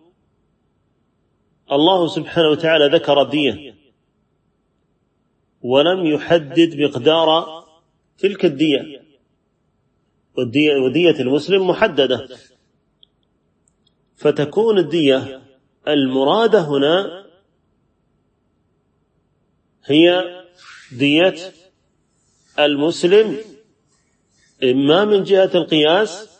الله 1.71 2.07
سبحانه 2.07 2.49
وتعالى 2.49 2.87
ذكر 2.87 3.21
الدية 3.21 3.75
ولم 5.61 6.05
يحدد 6.05 6.75
مقدار 6.75 7.45
تلك 8.17 8.45
الدية 8.45 9.01
ودية 10.85 11.19
المسلم 11.19 11.67
محددة. 11.67 12.27
فتكون 14.15 14.77
الدية 14.77 15.41
المرادة 15.87 16.59
هنا 16.61 17.25
هي 19.85 20.23
دية 20.91 21.35
المسلم 22.59 23.37
إما 24.63 25.05
من 25.05 25.23
جهة 25.23 25.51
القياس 25.55 26.34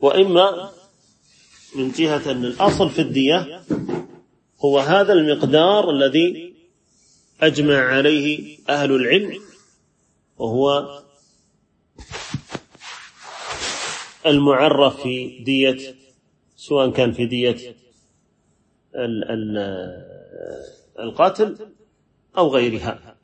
وإما 0.00 0.70
من 1.76 1.90
جهة 1.90 2.30
أن 2.30 2.44
الأصل 2.44 2.90
في 2.90 3.02
الدية 3.02 3.62
هو 4.64 4.78
هذا 4.78 5.12
المقدار 5.12 5.90
الذي 5.90 6.54
أجمع 7.40 7.76
عليه 7.76 8.58
أهل 8.68 8.92
العلم 8.92 9.40
وهو 10.38 10.98
المعرف 14.26 15.02
في 15.02 15.38
دية 15.44 15.94
سواء 16.56 16.90
كان 16.90 17.12
في 17.12 17.26
دية 17.26 17.76
القاتل 20.98 21.56
أو 22.38 22.48
غيرها. 22.48 23.16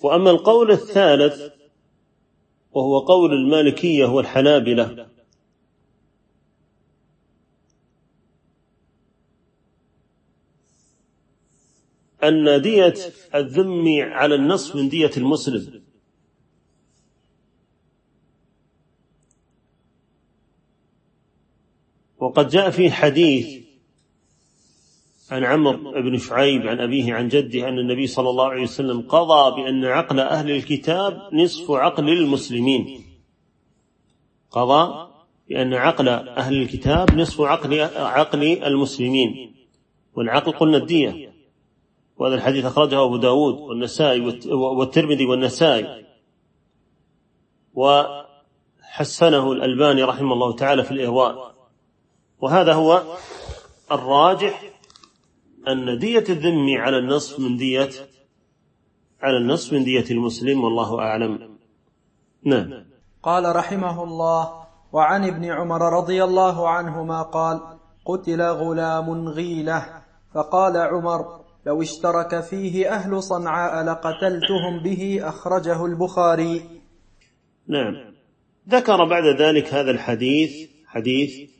وأما 0.00 0.30
القول 0.30 0.70
الثالث 0.70 1.52
وهو 2.76 2.98
قول 2.98 3.32
المالكية 3.32 4.06
والحنابلة. 4.06 5.08
أن 12.24 12.62
دية 12.62 12.94
الذم 13.34 13.84
على 14.00 14.34
النصف 14.34 14.76
من 14.76 14.88
دية 14.88 15.10
المسلم. 15.16 15.82
وقد 22.18 22.48
جاء 22.48 22.70
في 22.70 22.90
حديث 22.90 23.65
عن 25.30 25.44
عمرو 25.44 25.92
بن 25.92 26.18
شعيب 26.18 26.66
عن 26.66 26.80
أبيه 26.80 27.14
عن 27.14 27.28
جده 27.28 27.68
أن 27.68 27.78
النبي 27.78 28.06
صلى 28.06 28.30
الله 28.30 28.48
عليه 28.48 28.62
وسلم 28.62 29.00
قضى 29.00 29.62
بأن 29.62 29.84
عقل 29.84 30.20
أهل 30.20 30.50
الكتاب 30.50 31.28
نصف 31.32 31.70
عقل 31.70 32.08
المسلمين. 32.08 33.04
قضى 34.50 35.08
بأن 35.48 35.74
عقل 35.74 36.08
أهل 36.08 36.62
الكتاب 36.62 37.14
نصف 37.14 37.40
عقل 37.40 37.80
عقل 37.96 38.44
المسلمين. 38.44 39.54
والعقل 40.14 40.52
قلنا 40.52 40.76
الدية. 40.76 41.32
وهذا 42.16 42.34
الحديث 42.34 42.64
أخرجه 42.64 43.04
أبو 43.04 43.16
داود 43.16 43.54
والنسائي 43.54 44.20
والترمذي 44.52 45.26
والنسائي. 45.26 46.06
وحسنه 47.74 49.52
الألباني 49.52 50.02
رحمه 50.02 50.32
الله 50.32 50.52
تعالى 50.52 50.84
في 50.84 50.90
الإرواء 50.90 51.54
وهذا 52.40 52.72
هو 52.72 53.02
الراجح 53.92 54.75
أن 55.68 55.98
دية 55.98 56.24
الذم 56.28 56.66
على 56.78 56.98
النصف 56.98 57.40
من 57.40 57.56
دية 57.56 57.90
على 59.22 59.36
النصف 59.36 59.72
من 59.72 59.84
دية 59.84 60.04
المسلم 60.10 60.64
والله 60.64 60.98
أعلم. 60.98 61.58
نعم. 62.44 62.84
قال 63.22 63.56
رحمه 63.56 64.04
الله 64.04 64.66
وعن 64.92 65.24
ابن 65.24 65.44
عمر 65.44 65.98
رضي 65.98 66.24
الله 66.24 66.68
عنهما 66.68 67.22
قال 67.22 67.60
قتل 68.04 68.42
غلام 68.42 69.28
غيلة 69.28 70.02
فقال 70.34 70.76
عمر 70.76 71.40
لو 71.66 71.82
اشترك 71.82 72.40
فيه 72.40 72.90
أهل 72.90 73.22
صنعاء 73.22 73.84
لقتلتهم 73.84 74.82
به 74.84 75.20
أخرجه 75.22 75.86
البخاري 75.86 76.62
نعم. 77.68 78.14
ذكر 78.68 79.04
بعد 79.04 79.24
ذلك 79.40 79.74
هذا 79.74 79.90
الحديث 79.90 80.70
حديث 80.86 81.50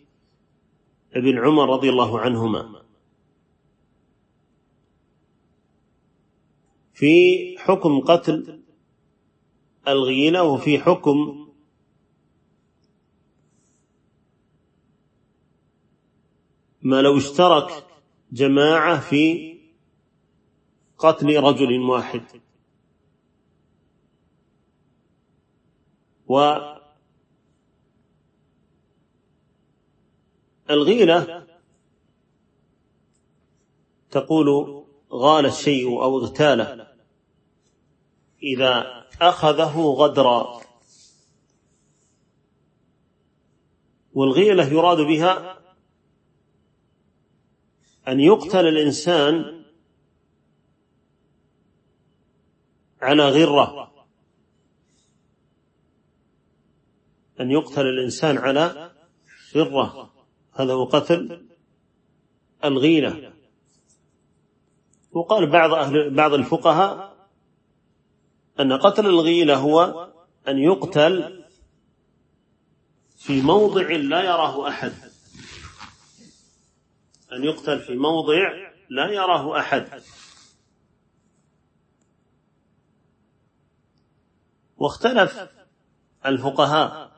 ابن 1.16 1.38
عمر 1.38 1.68
رضي 1.68 1.90
الله 1.90 2.20
عنهما. 2.20 2.85
في 6.96 7.58
حكم 7.58 8.00
قتل 8.00 8.62
الغيلة 9.88 10.42
وفي 10.42 10.78
حكم 10.78 11.48
ما 16.82 17.02
لو 17.02 17.16
اشترك 17.16 17.86
جماعة 18.32 19.00
في 19.00 19.56
قتل 20.98 21.36
رجل 21.42 21.80
واحد. 21.80 22.22
والغيلة 30.68 31.46
تقول 34.10 34.85
غال 35.12 35.46
الشيء 35.46 35.88
أو 35.88 36.18
اغتاله. 36.18 36.86
إذا 38.42 39.04
أخذه 39.20 39.80
غدرا. 39.80 40.60
والغيلة 44.14 44.64
يراد 44.64 45.00
بها 45.00 45.58
أن 48.08 48.20
يقتل 48.20 48.66
الإنسان 48.66 49.64
على 53.02 53.28
غرة. 53.28 53.92
أن 57.40 57.50
يقتل 57.50 57.86
الإنسان 57.86 58.38
على 58.38 58.92
غرة. 59.54 60.12
هذا 60.52 60.72
هو 60.72 60.84
قتل 60.84 61.48
الغيلة. 62.64 63.35
وقال 65.16 65.50
بعض 65.50 65.72
أهل 65.72 66.14
بعض 66.14 66.34
الفقهاء 66.34 67.26
أن 68.60 68.72
قتل 68.72 69.06
الغيلة 69.06 69.56
هو 69.56 70.08
أن 70.48 70.58
يقتل 70.58 71.44
في 73.16 73.42
موضع 73.42 73.90
لا 73.90 74.22
يراه 74.22 74.68
أحد. 74.68 74.92
أن 77.32 77.44
يقتل 77.44 77.80
في 77.80 77.94
موضع 77.94 78.34
لا 78.90 79.10
يراه 79.10 79.60
أحد. 79.60 80.02
واختلف 84.76 85.48
الفقهاء 86.26 87.12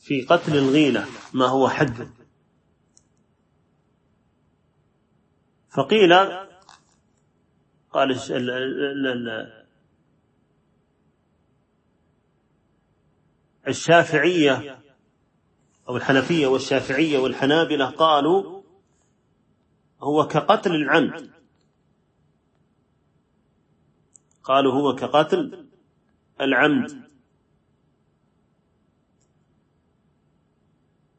في 0.00 0.22
قتل 0.22 0.56
الغيلة 0.56 1.06
ما 1.32 1.46
هو 1.46 1.68
حد. 1.68 2.21
فقيل 5.74 6.12
قال 7.90 8.10
الشافعية 13.68 14.78
أو 15.88 15.96
الحنفية 15.96 16.46
والشافعية 16.46 17.18
والحنابلة 17.18 17.90
قالوا 17.90 18.62
هو 20.00 20.28
كقتل 20.28 20.74
العمد. 20.74 21.30
قالوا 24.44 24.72
هو 24.72 24.94
كقتل 24.94 25.68
العمد. 26.40 27.02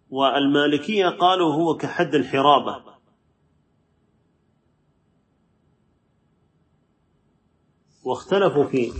والمالكية 0.10 1.08
قالوا 1.08 1.54
هو 1.54 1.78
كحد 1.78 2.16
الحرابة. 2.16 2.93
واختلفوا 8.04 8.64
في 8.64 8.92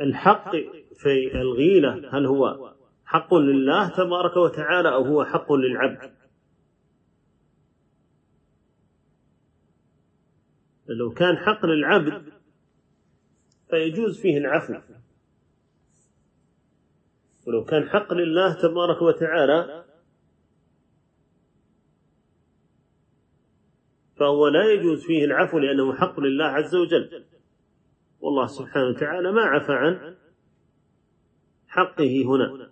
الحق 0.00 0.50
في 0.96 1.32
الغيلة 1.34 2.18
هل 2.18 2.26
هو 2.26 2.74
حق 3.04 3.34
لله 3.34 3.88
تبارك 3.88 4.36
وتعالى 4.36 4.94
أو 4.94 5.04
هو 5.04 5.24
حق 5.24 5.52
للعبد؟ 5.52 6.16
لو 10.88 11.10
كان 11.10 11.36
حق 11.36 11.66
للعبد 11.66 12.32
فيجوز 13.70 14.20
فيه 14.20 14.38
العفو. 14.38 14.74
ولو 17.46 17.64
كان 17.64 17.88
حق 17.88 18.12
لله 18.12 18.52
تبارك 18.62 19.02
وتعالى 19.02 19.85
فهو 24.16 24.48
لا 24.48 24.72
يجوز 24.72 25.06
فيه 25.06 25.24
العفو 25.24 25.58
لأنه 25.58 25.94
حق 25.94 26.20
لله 26.20 26.44
عز 26.44 26.74
وجل. 26.74 27.24
والله 28.20 28.46
سبحانه 28.46 28.86
وتعالى 28.86 29.32
ما 29.32 29.42
عفى 29.42 29.72
عن 29.72 30.16
حقه 31.68 32.22
هنا. 32.24 32.70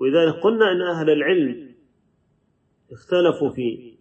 ولذلك 0.00 0.34
قلنا 0.34 0.72
أن 0.72 0.82
أهل 0.82 1.10
العلم 1.10 1.74
اختلفوا 2.92 3.50
في 3.50 3.98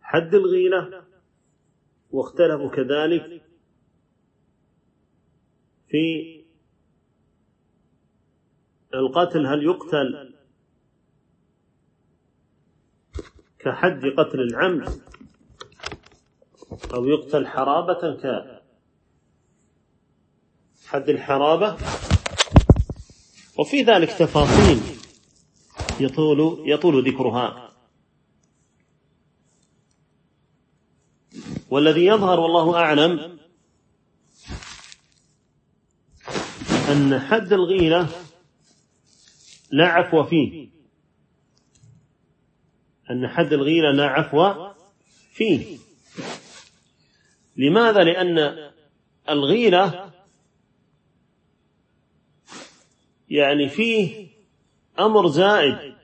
حد 0.00 0.34
الغيلة 0.34 1.04
واختلفوا 2.10 2.70
كذلك 2.70 3.42
في 5.88 6.39
القتل 8.94 9.46
هل 9.46 9.62
يقتل 9.62 10.34
كحد 13.58 14.06
قتل 14.18 14.40
العمد 14.40 15.00
أو 16.94 17.06
يقتل 17.06 17.46
حرابة 17.46 18.14
ك 18.14 18.60
حد 20.86 21.08
الحرابة؟ 21.08 21.76
وفي 23.58 23.82
ذلك 23.82 24.12
تفاصيل 24.12 24.80
يطول 26.00 26.62
يطول 26.70 27.08
ذكرها. 27.08 27.70
والذي 31.70 32.06
يظهر 32.06 32.40
والله 32.40 32.76
أعلم 32.76 33.38
أن 36.90 37.20
حد 37.20 37.52
الغيلة 37.52 38.29
لا 39.70 39.86
عفو 39.86 40.24
فيه 40.24 40.68
أن 43.10 43.28
حد 43.28 43.52
الغيلة 43.52 43.90
لا 43.90 44.06
عفو 44.06 44.70
فيه 45.32 45.78
لماذا؟ 47.56 48.02
لأن 48.02 48.70
الغيلة 49.28 50.10
يعني 53.28 53.68
فيه 53.68 54.28
أمر 54.98 55.28
زائد 55.28 55.94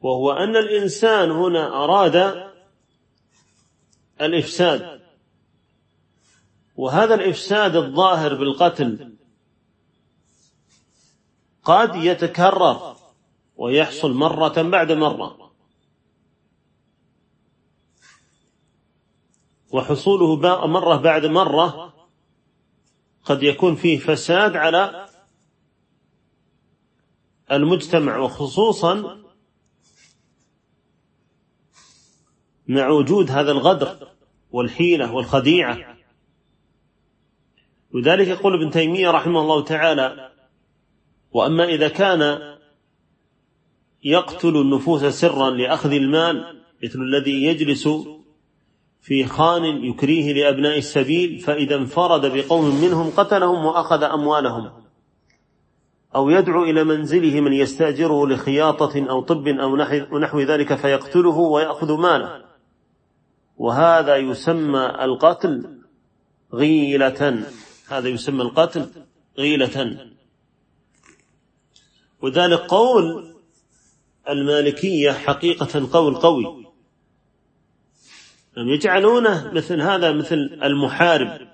وهو 0.00 0.32
أن 0.32 0.56
الإنسان 0.56 1.30
هنا 1.30 1.84
أراد 1.84 2.48
الإفساد 4.20 5.00
وهذا 6.76 7.14
الإفساد 7.14 7.76
الظاهر 7.76 8.34
بالقتل 8.34 9.17
قد 11.68 11.96
يتكرر 11.96 12.96
ويحصل 13.56 14.12
مرة 14.12 14.62
بعد 14.62 14.92
مرة. 14.92 15.52
وحصوله 19.70 20.36
مرة 20.66 20.96
بعد 20.96 21.26
مرة 21.26 21.94
قد 23.24 23.42
يكون 23.42 23.74
فيه 23.74 23.98
فساد 23.98 24.56
على 24.56 25.08
المجتمع 27.52 28.18
وخصوصا 28.18 29.24
مع 32.68 32.88
وجود 32.88 33.30
هذا 33.30 33.52
الغدر 33.52 34.08
والحيلة 34.50 35.12
والخديعة. 35.12 35.96
لذلك 37.94 38.26
يقول 38.28 38.62
ابن 38.62 38.70
تيمية 38.70 39.10
رحمه 39.10 39.40
الله 39.40 39.64
تعالى 39.64 40.37
وأما 41.32 41.64
إذا 41.64 41.88
كان 41.88 42.38
يقتل 44.04 44.56
النفوس 44.56 45.04
سرا 45.04 45.50
لأخذ 45.50 45.92
المال 45.92 46.62
مثل 46.84 47.00
الذي 47.00 47.44
يجلس 47.44 47.88
في 49.00 49.24
خان 49.24 49.64
يكريه 49.64 50.32
لأبناء 50.32 50.78
السبيل 50.78 51.38
فإذا 51.38 51.76
انفرد 51.76 52.32
بقوم 52.32 52.80
منهم 52.84 53.10
قتلهم 53.10 53.64
وأخذ 53.64 54.02
أموالهم. 54.02 54.70
أو 56.14 56.30
يدعو 56.30 56.64
إلى 56.64 56.84
منزله 56.84 57.40
من 57.40 57.52
يستأجره 57.52 58.26
لخياطة 58.26 59.10
أو 59.10 59.20
طب 59.20 59.48
أو 59.48 59.76
نحو 60.18 60.40
ذلك 60.40 60.74
فيقتله 60.74 61.36
ويأخذ 61.36 62.00
ماله. 62.00 62.44
وهذا 63.56 64.16
يسمى 64.16 64.86
القتل 65.00 65.80
غيلة. 66.54 67.42
هذا 67.88 68.08
يسمى 68.08 68.42
القتل 68.42 68.86
غيلة. 69.38 70.08
وذلك 72.22 72.58
قول 72.58 73.34
المالكية 74.28 75.12
حقيقة 75.12 75.88
قول 75.92 76.14
قوي. 76.14 76.66
يجعلونه 78.56 79.52
مثل 79.52 79.80
هذا 79.80 80.12
مثل 80.12 80.36
المحارب 80.62 81.48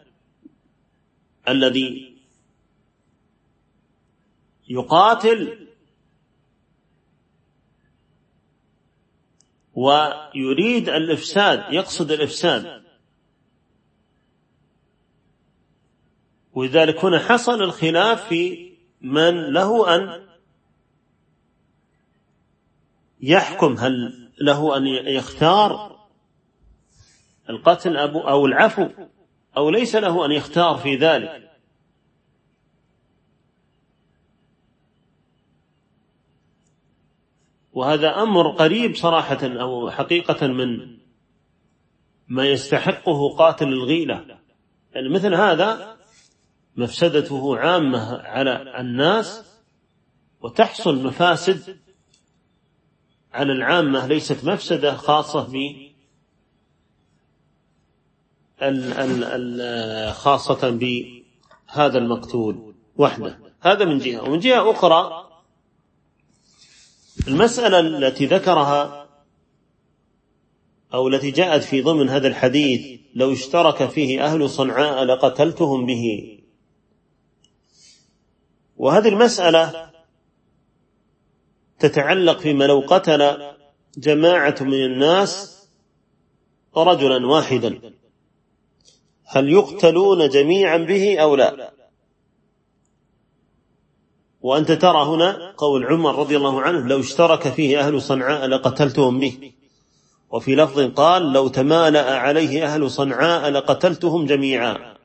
الذي 1.48 2.14
يقاتل 4.68 5.68
ويريد 9.74 10.88
الإفساد 10.88 11.72
يقصد 11.72 12.12
الإفساد. 12.12 12.84
ولذلك 16.52 17.04
هنا 17.04 17.18
حصل 17.18 17.62
الخلاف 17.62 18.28
في 18.28 18.72
من 19.00 19.52
له 19.52 19.94
أن 19.94 20.23
يحكم 23.26 23.76
هل 23.78 24.24
له 24.40 24.76
أن 24.76 24.86
يختار 24.86 26.00
القتل 27.50 27.96
أو 27.96 28.46
العفو 28.46 28.88
أو 29.56 29.70
ليس 29.70 29.96
له 29.96 30.26
أن 30.26 30.32
يختار 30.32 30.76
في 30.76 30.96
ذلك. 30.96 31.50
وهذا 37.72 38.22
أمر 38.22 38.50
قريب 38.50 38.96
صراحة 38.96 39.38
أو 39.42 39.90
حقيقة 39.90 40.46
من 40.46 40.98
ما 42.28 42.46
يستحقه 42.46 43.36
قاتل 43.36 43.68
الغيلة. 43.68 44.38
يعني 44.94 45.08
مثل 45.08 45.34
هذا 45.34 45.96
مفسدته 46.76 47.58
عامة 47.58 48.16
على 48.22 48.80
الناس 48.80 49.60
وتحصل 50.40 51.06
مفاسد 51.06 51.83
على 53.34 53.52
العامة 53.52 54.06
ليست 54.06 54.44
مفسدة 54.44 54.96
خاصة 54.96 55.48
ب 55.52 55.84
خاصة 60.12 60.70
بهذا 60.70 61.98
المقتول 61.98 62.74
وحده. 62.96 63.38
هذا 63.60 63.84
من 63.84 63.98
جهة. 63.98 64.22
ومن 64.22 64.38
جهة 64.38 64.70
أخرى 64.70 65.30
المسألة 67.28 67.80
التي 67.80 68.26
ذكرها 68.26 69.08
أو 70.94 71.08
التي 71.08 71.30
جاءت 71.30 71.62
في 71.62 71.82
ضمن 71.82 72.08
هذا 72.08 72.28
الحديث 72.28 73.00
لو 73.14 73.32
اشترك 73.32 73.88
فيه 73.88 74.24
أهل 74.24 74.50
صنعاء 74.50 75.04
لقتلتهم 75.04 75.86
به. 75.86 76.38
وهذه 78.76 79.08
المسألة 79.08 79.93
تتعلق 81.78 82.38
فيما 82.38 82.64
لو 82.64 82.84
قتل 82.88 83.36
جماعة 83.98 84.56
من 84.60 84.84
الناس 84.84 85.62
رجلا 86.76 87.26
واحدا. 87.26 87.80
هل 89.24 89.52
يقتلون 89.52 90.28
جميعا 90.28 90.78
به 90.78 91.18
أو 91.18 91.36
لا؟ 91.36 91.72
وأنت 94.40 94.72
ترى 94.72 95.04
هنا 95.04 95.54
قول 95.56 95.86
عمر 95.86 96.18
رضي 96.18 96.36
الله 96.36 96.62
عنه 96.62 96.86
لو 96.88 97.00
اشترك 97.00 97.48
فيه 97.48 97.80
أهل 97.80 98.02
صنعاء 98.02 98.46
لقتلتهم 98.46 99.20
به. 99.20 99.52
وفي 100.30 100.56
لفظ 100.56 100.80
قال 100.80 101.32
لو 101.32 101.48
تمالأ 101.48 102.18
عليه 102.18 102.64
أهل 102.64 102.90
صنعاء 102.90 103.50
لقتلتهم 103.50 104.26
جميعا. 104.26 104.96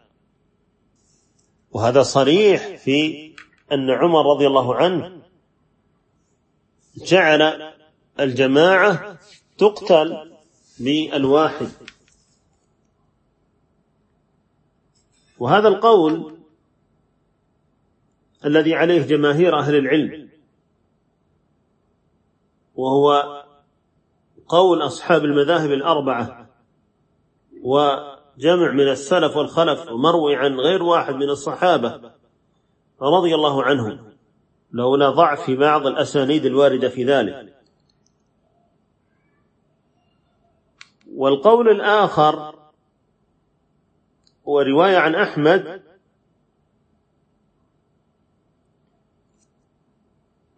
وهذا 1.71 2.03
صريح 2.03 2.77
في 2.77 3.29
أن 3.71 3.89
عمر 3.89 4.25
رضي 4.35 4.47
الله 4.47 4.75
عنه 4.75 5.18
جعل 7.05 7.73
الجماعة 8.19 9.19
تقتل 9.57 10.31
بالواحد 10.79 11.69
وهذا 15.39 15.67
القول 15.67 16.37
الذي 18.45 18.75
عليه 18.75 19.01
جماهير 19.01 19.59
أهل 19.59 19.75
العلم 19.75 20.29
وهو 22.75 23.39
قول 24.47 24.81
أصحاب 24.81 25.25
المذاهب 25.25 25.71
الأربعة 25.71 26.49
وجمع 27.63 28.71
من 28.71 28.89
السلف 28.89 29.37
والخلف 29.37 29.87
ومروي 29.91 30.35
عن 30.35 30.59
غير 30.59 30.83
واحد 30.83 31.13
من 31.13 31.29
الصحابة 31.29 32.11
رضي 33.01 33.35
الله 33.35 33.63
عنهم. 33.63 34.08
لولا 34.71 35.09
ضعف 35.09 35.51
بعض 35.51 35.87
الأسانيد 35.87 36.45
الواردة 36.45 36.89
في 36.89 37.03
ذلك. 37.03 37.55
والقول 41.15 41.69
الآخر 41.69 42.55
ورواية 44.45 44.97
عن 44.97 45.15
أحمد 45.15 45.81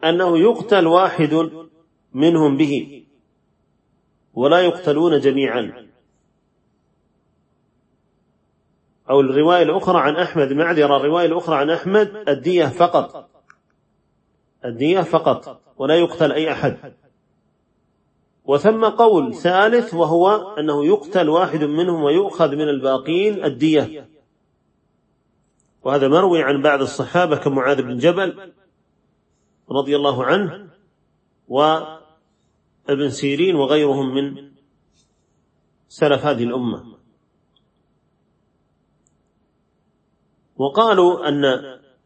أنه 0.03 0.37
يقتل 0.37 0.87
واحد 0.87 1.51
منهم 2.13 2.57
به 2.57 3.05
ولا 4.33 4.59
يقتلون 4.59 5.19
جميعا. 5.19 5.87
أو 9.09 9.19
الرواية 9.19 9.63
الأخرى 9.63 9.99
عن 9.99 10.15
أحمد 10.15 10.53
معذرة 10.53 10.97
الرواية 10.97 11.25
الأخرى 11.25 11.55
عن 11.55 11.69
أحمد 11.69 12.29
الدية 12.29 12.65
فقط. 12.65 13.30
الدية 14.65 15.01
فقط 15.01 15.61
ولا 15.77 15.95
يقتل 15.95 16.31
أي 16.31 16.51
أحد. 16.51 16.93
وثم 18.45 18.85
قول 18.85 19.35
ثالث 19.35 19.93
وهو 19.93 20.55
أنه 20.59 20.85
يقتل 20.85 21.29
واحد 21.29 21.63
منهم 21.63 22.03
ويؤخذ 22.03 22.55
من 22.55 22.69
الباقين 22.69 23.45
الدية. 23.45 24.09
وهذا 25.83 26.07
مروي 26.07 26.43
عن 26.43 26.61
بعض 26.61 26.81
الصحابة 26.81 27.35
كمعاذ 27.35 27.81
بن 27.81 27.97
جبل 27.97 28.53
رضي 29.71 29.95
الله 29.95 30.23
عنه 30.25 30.69
وابن 31.47 33.09
سيرين 33.09 33.55
وغيرهم 33.55 34.15
من 34.15 34.51
سلف 35.87 36.25
هذه 36.25 36.43
الأمة. 36.43 36.97
وقالوا 40.57 41.27
أن 41.27 41.43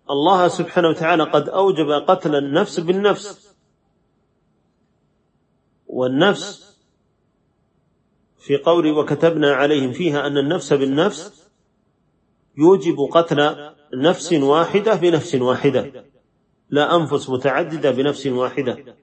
الله 0.09 0.47
سبحانه 0.47 0.89
وتعالى 0.89 1.23
قد 1.23 1.49
أوجب 1.49 1.91
قتل 1.91 2.35
النفس 2.35 2.79
بالنفس. 2.79 3.55
والنفس 5.87 6.77
في 8.37 8.57
قول 8.57 8.91
وكتبنا 8.91 9.53
عليهم 9.53 9.91
فيها 9.91 10.27
أن 10.27 10.37
النفس 10.37 10.73
بالنفس 10.73 11.49
يوجب 12.57 12.95
قتل 13.11 13.55
نفس 13.93 14.33
واحدة 14.33 14.95
بنفس 14.95 15.35
واحدة 15.35 16.05
لا 16.69 16.95
أنفس 16.95 17.29
متعددة 17.29 17.91
بنفس 17.91 18.27
واحدة. 18.27 18.95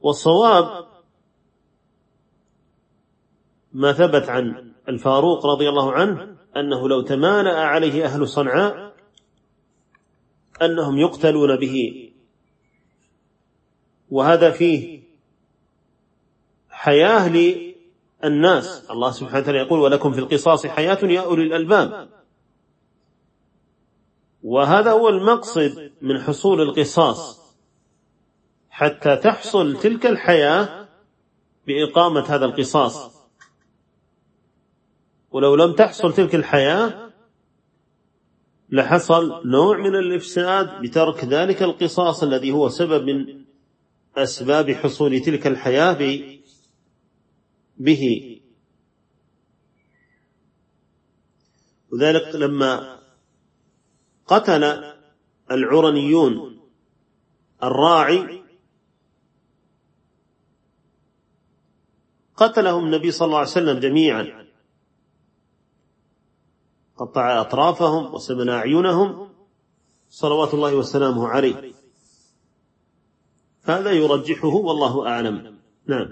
والصواب 0.00 0.86
ما 3.72 3.92
ثبت 3.92 4.28
عن 4.28 4.72
الفاروق 4.88 5.46
رضي 5.46 5.68
الله 5.68 5.92
عنه 5.92 6.36
أنه 6.56 6.88
لو 6.88 7.00
تمالأ 7.00 7.60
عليه 7.60 8.04
أهل 8.04 8.28
صنعاء 8.28 8.91
أنهم 10.64 10.98
يقتلون 10.98 11.56
به. 11.56 12.08
وهذا 14.10 14.50
فيه 14.50 15.02
حياة 16.70 17.28
للناس. 17.28 18.90
الله 18.90 19.10
سبحانه 19.10 19.38
وتعالى 19.38 19.58
يقول 19.58 19.80
ولكم 19.80 20.12
في 20.12 20.18
القصاص 20.18 20.66
حياة 20.66 20.98
يا 21.02 21.20
أولي 21.20 21.42
الألباب. 21.42 22.08
وهذا 24.42 24.90
هو 24.90 25.08
المقصد 25.08 25.92
من 26.02 26.22
حصول 26.22 26.60
القصاص. 26.60 27.42
حتى 28.70 29.16
تحصل 29.16 29.80
تلك 29.80 30.06
الحياة 30.06 30.88
بإقامة 31.66 32.20
هذا 32.20 32.44
القصاص. 32.44 33.22
ولو 35.30 35.54
لم 35.54 35.72
تحصل 35.72 36.12
تلك 36.12 36.34
الحياة 36.34 37.11
لحصل 38.72 39.48
نوع 39.48 39.78
من 39.78 39.96
الإفساد 39.96 40.82
بترك 40.82 41.24
ذلك 41.24 41.62
القصاص 41.62 42.22
الذي 42.22 42.52
هو 42.52 42.68
سبب 42.68 43.02
من 43.04 43.44
أسباب 44.16 44.70
حصول 44.70 45.20
تلك 45.20 45.46
الحياة 45.46 45.98
به. 47.76 48.02
وذلك 51.92 52.34
لما 52.34 52.98
قتل 54.26 54.64
العرنيون 55.50 56.60
الراعي 57.62 58.42
قتلهم 62.36 62.84
النبي 62.84 63.10
صلى 63.10 63.26
الله 63.26 63.38
عليه 63.38 63.48
وسلم 63.48 63.78
جميعا. 63.78 64.41
قطع 66.98 67.40
أطرافهم 67.40 68.14
وسمن 68.14 68.48
أعينهم. 68.48 69.28
صلوات 70.10 70.54
الله 70.54 70.74
وسلامه 70.74 71.28
عليه. 71.28 71.72
هذا 73.64 73.90
يرجحه 73.90 74.54
والله 74.54 75.08
أعلم. 75.08 75.54
نعم. 75.86 76.08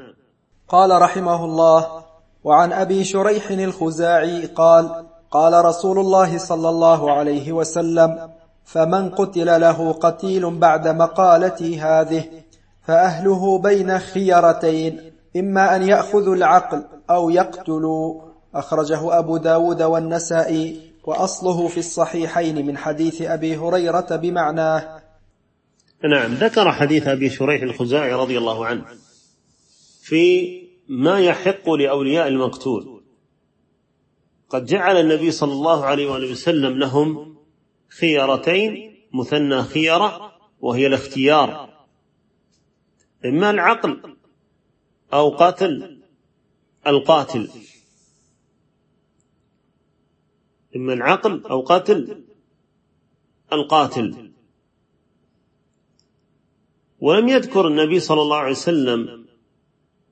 قال 0.68 1.02
رحمه 1.02 1.44
الله 1.44 2.04
وعن 2.44 2.72
أبي 2.72 3.04
شريح 3.04 3.50
الخزاعي 3.50 4.46
قال 4.46 5.06
قال 5.30 5.64
رسول 5.64 5.98
الله 5.98 6.38
صلى 6.38 6.68
الله 6.68 7.12
عليه 7.12 7.52
وسلم 7.52 8.30
فمن 8.64 9.10
قتل 9.10 9.60
له 9.60 9.92
قتيل 9.92 10.58
بعد 10.58 10.88
مقالتي 10.88 11.80
هذه 11.80 12.24
فأهله 12.82 13.58
بين 13.58 13.98
خيرتين 13.98 15.12
إما 15.36 15.76
أن 15.76 15.82
يأخذوا 15.82 16.34
العقل 16.34 16.84
أو 17.10 17.30
يقتلوا. 17.30 18.29
أخرجه 18.54 19.18
أبو 19.18 19.36
داود 19.36 19.82
والنسائي 19.82 20.90
وأصله 21.04 21.68
في 21.68 21.78
الصحيحين 21.78 22.66
من 22.66 22.78
حديث 22.78 23.22
أبي 23.22 23.56
هريرة 23.56 24.16
بمعناه 24.16 25.00
نعم 26.04 26.34
ذكر 26.34 26.72
حديث 26.72 27.08
أبي 27.08 27.30
شريح 27.30 27.62
الخزاعي 27.62 28.12
رضي 28.12 28.38
الله 28.38 28.66
عنه 28.66 28.84
في 30.02 30.60
ما 30.88 31.20
يحق 31.20 31.70
لأولياء 31.70 32.28
المقتول. 32.28 33.02
قد 34.48 34.66
جعل 34.66 34.96
النبي 34.96 35.30
صلى 35.30 35.52
الله 35.52 35.84
عليه 35.84 36.10
وآله 36.10 36.32
وسلم 36.32 36.78
لهم 36.78 37.36
خيرتين 37.88 38.96
مثنى 39.14 39.62
خيرة 39.62 40.32
وهي 40.60 40.86
الاختيار 40.86 41.70
إما 43.24 43.50
العقل 43.50 44.16
أو 45.12 45.28
قتل 45.28 46.02
القاتل. 46.86 47.48
إما 50.76 50.92
العقل 50.92 51.46
أو 51.46 51.60
قتل 51.60 52.24
القاتل. 53.52 54.32
ولم 57.00 57.28
يذكر 57.28 57.66
النبي 57.66 58.00
صلى 58.00 58.22
الله 58.22 58.36
عليه 58.36 58.50
وسلم 58.50 59.26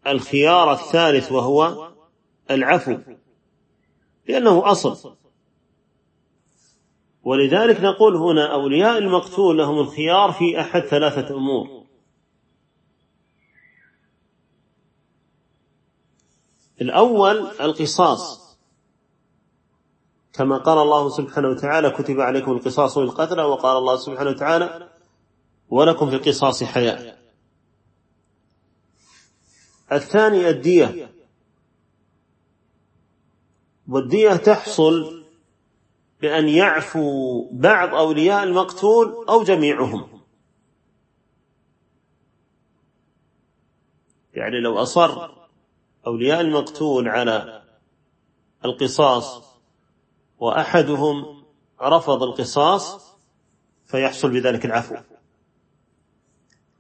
الخيار 0.07 0.73
الثالث 0.73 1.33
وهو 1.33 1.93
العفو 2.51 2.99
لأنه 4.29 4.71
أصل. 4.71 5.17
ولذلك 7.23 7.81
نقول 7.81 8.17
هنا 8.17 8.53
أولياء 8.53 8.99
المقتول 8.99 9.59
لهم 9.59 9.79
الخيار 9.79 10.33
في 10.33 10.61
أحد 10.61 10.81
ثلاثة 10.81 11.37
أمور. 11.37 11.85
الأول 16.81 17.37
القصاص. 17.61 18.48
كما 20.33 20.59
قال 20.59 20.79
الله 20.79 21.09
سبحانه 21.09 21.49
وتعالى 21.49 21.91
كتب 21.91 22.21
عليكم 22.21 22.53
القصاص 22.53 22.97
والقتل 22.97 23.41
وقال 23.41 23.77
الله 23.77 23.97
سبحانه 23.97 24.31
وتعالى 24.31 24.89
ولكم 25.69 26.11
في 26.11 26.17
القصاص 26.17 26.63
حياة 26.63 27.17
الثاني 29.93 30.49
الدية. 30.49 31.15
والدية 33.89 34.37
تحصل 34.37 35.25
بأن 36.21 36.49
يعفو 36.49 37.49
بعض 37.53 37.95
أولياء 37.95 38.45
المقتول 38.45 39.27
أو 39.29 39.43
جميعهم. 39.43 40.21
يعني 44.35 44.61
لو 44.61 44.83
أصر 44.83 45.31
أولياء 46.07 46.41
المقتول 46.41 47.09
على 47.09 47.63
القصاص 48.65 49.58
وأحدهم 50.39 51.45
رفض 51.83 52.23
القصاص 52.23 53.15
فيحصل 53.87 54.31
بذلك 54.31 54.67
العفو. 54.67 54.95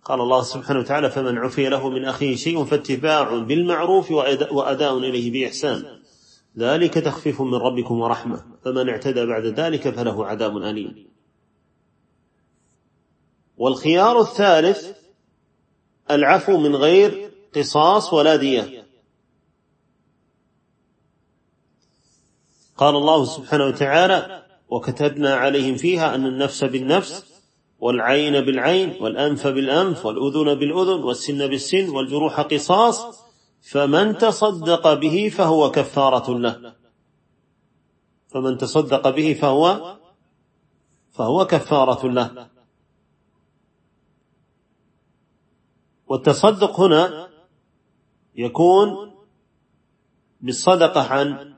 قال 0.05 0.21
الله 0.21 0.43
سبحانه 0.43 0.81
وتعالى 0.81 1.11
فمن 1.11 1.39
عفي 1.39 1.69
له 1.69 1.89
من 1.89 2.05
أخيه 2.05 2.37
شيء 2.37 2.65
فاتباع 2.65 3.39
بالمعروف 3.39 4.11
وأداء 4.51 4.99
إليه 4.99 5.33
بإحسان. 5.33 5.99
ذلك 6.59 6.95
تخفيف 6.95 7.43
من 7.43 7.55
ربكم 7.55 8.01
ورحمة. 8.01 8.45
فمن 8.65 8.89
اعتدى 8.89 9.27
بعد 9.27 9.47
ذلك 9.47 9.89
فله 9.91 10.27
عذاب 10.27 10.57
أليم. 10.57 11.09
والخيار 13.57 14.21
الثالث 14.21 14.93
العفو 16.11 16.59
من 16.59 16.77
غير 16.77 17.31
قصاص 17.57 18.13
ولا 18.13 18.37
دية. 18.37 18.78
قال 22.79 22.97
الله 22.97 23.25
سبحانه 23.25 23.65
وتعالى 23.65 24.43
وكتبنا 24.69 25.35
عليهم 25.35 25.77
فيها 25.77 26.15
أن 26.15 26.27
النفس 26.27 26.65
بالنفس 26.65 27.25
والعين 27.79 28.41
بالعين 28.41 29.03
والأنف 29.03 29.47
بالأنف 29.47 30.07
والأذن 30.07 30.55
بالأذن 30.59 31.03
والسن 31.03 31.47
بالسن 31.47 31.89
والجروح 31.89 32.41
قصاص 32.41 33.25
فمن 33.61 34.19
تصدق 34.19 34.95
به 34.95 35.29
فهو 35.29 35.71
كفارة 35.71 36.39
له. 36.39 36.75
فمن 38.29 38.59
تصدق 38.59 39.09
به 39.11 39.35
فهو 39.35 39.97
فهو 41.11 41.47
كفارة 41.47 42.07
له. 42.07 42.49
والتصدق 46.07 46.81
هنا 46.81 47.29
يكون 48.35 49.15
بالصدقة 50.41 51.01
عن 51.01 51.58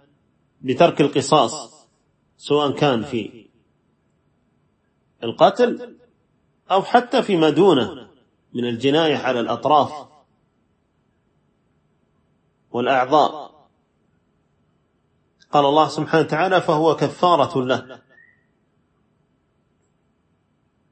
بترك 0.61 1.01
القصاص 1.01 1.87
سواء 2.37 2.71
كان 2.71 3.03
في 3.03 3.47
القتل 5.23 5.97
أو 6.71 6.83
حتى 6.83 7.23
فيما 7.23 7.51
دونه 7.51 8.09
من 8.55 8.65
الجناية 8.65 9.17
على 9.17 9.41
الأطراف 9.41 10.09
والأعضاء. 12.71 13.51
قال 15.53 15.65
الله 15.65 15.89
سبحانه 15.89 16.25
وتعالى 16.25 16.61
فهو 16.61 16.97
كفارة 16.97 17.65
له. 17.65 18.01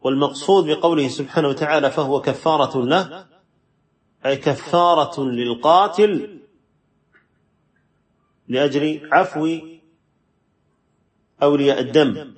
والمقصود 0.00 0.64
بقوله 0.66 1.08
سبحانه 1.08 1.48
وتعالى 1.48 1.90
فهو 1.90 2.20
كفارة 2.20 2.84
له 2.84 3.26
أي 4.26 4.36
كفارة 4.36 5.20
للقاتل 5.24 6.37
لأجل 8.48 9.08
عفو 9.12 9.58
أولياء 11.42 11.80
الدم. 11.80 12.34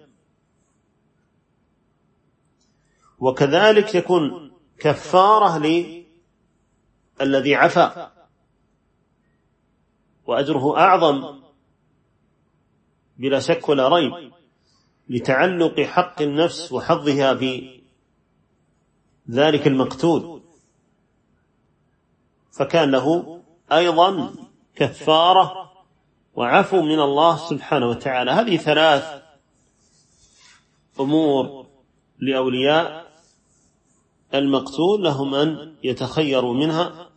وكذلك 3.19 3.95
يكون 3.95 4.53
كفارة 4.79 5.59
للذي 7.21 7.55
عفا. 7.55 8.13
وأجره 10.27 10.79
أعظم 10.79 11.41
بلا 13.19 13.41
شك 13.41 13.69
ولا 13.69 13.89
ريب 13.89 14.33
لتعلق 15.09 15.81
حق 15.81 16.23
النفس 16.23 16.73
وحظها 16.73 17.35
في 17.35 17.81
ذلك 19.31 19.67
المقتول. 19.67 20.43
فكان 22.53 22.91
له 22.91 23.43
أيضا 23.73 24.35
كفارة 24.75 25.70
وعفو 26.41 26.83
من 26.83 27.01
الله 27.01 27.37
سبحانه 27.37 27.89
وتعالى. 27.89 28.31
هذه 28.31 28.57
ثلاث 28.57 29.23
أمور 31.01 31.67
لأولياء 32.19 33.11
المقتول 34.35 35.05
لهم 35.05 35.35
أن 35.35 35.77
يتخيروا 35.85 36.55
منها 36.55 37.11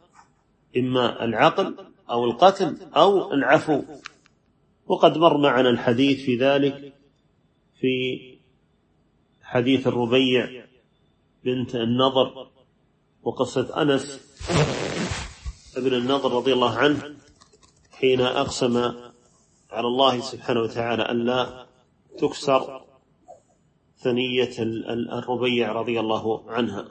إما 0.78 1.24
العقل 1.26 1.76
أو 2.10 2.26
القتل 2.26 2.78
أو 2.96 3.34
العفو. 3.34 3.82
وقد 4.88 5.18
مر 5.18 5.38
معنا 5.38 5.70
الحديث 5.70 6.26
في 6.26 6.38
ذلك 6.38 6.94
في 7.80 8.20
حديث 9.42 9.88
الربيع 9.88 10.66
بنت 11.44 11.76
النضر 11.76 12.48
وقصة 13.24 13.82
أنس 13.82 14.20
ابن 15.78 15.94
النضر 15.94 16.32
رضي 16.32 16.54
الله 16.54 16.78
عنه 16.78 17.16
حين 17.92 18.22
أقسم 18.22 19.03
على 19.74 19.88
الله 19.88 20.20
سبحانه 20.20 20.62
وتعالى 20.62 21.04
أن 21.04 21.26
لا 21.26 21.66
تكسر 22.20 22.82
ثنية 23.98 24.52
الربيع 25.20 25.72
رضي 25.72 26.00
الله 26.00 26.52
عنها. 26.52 26.88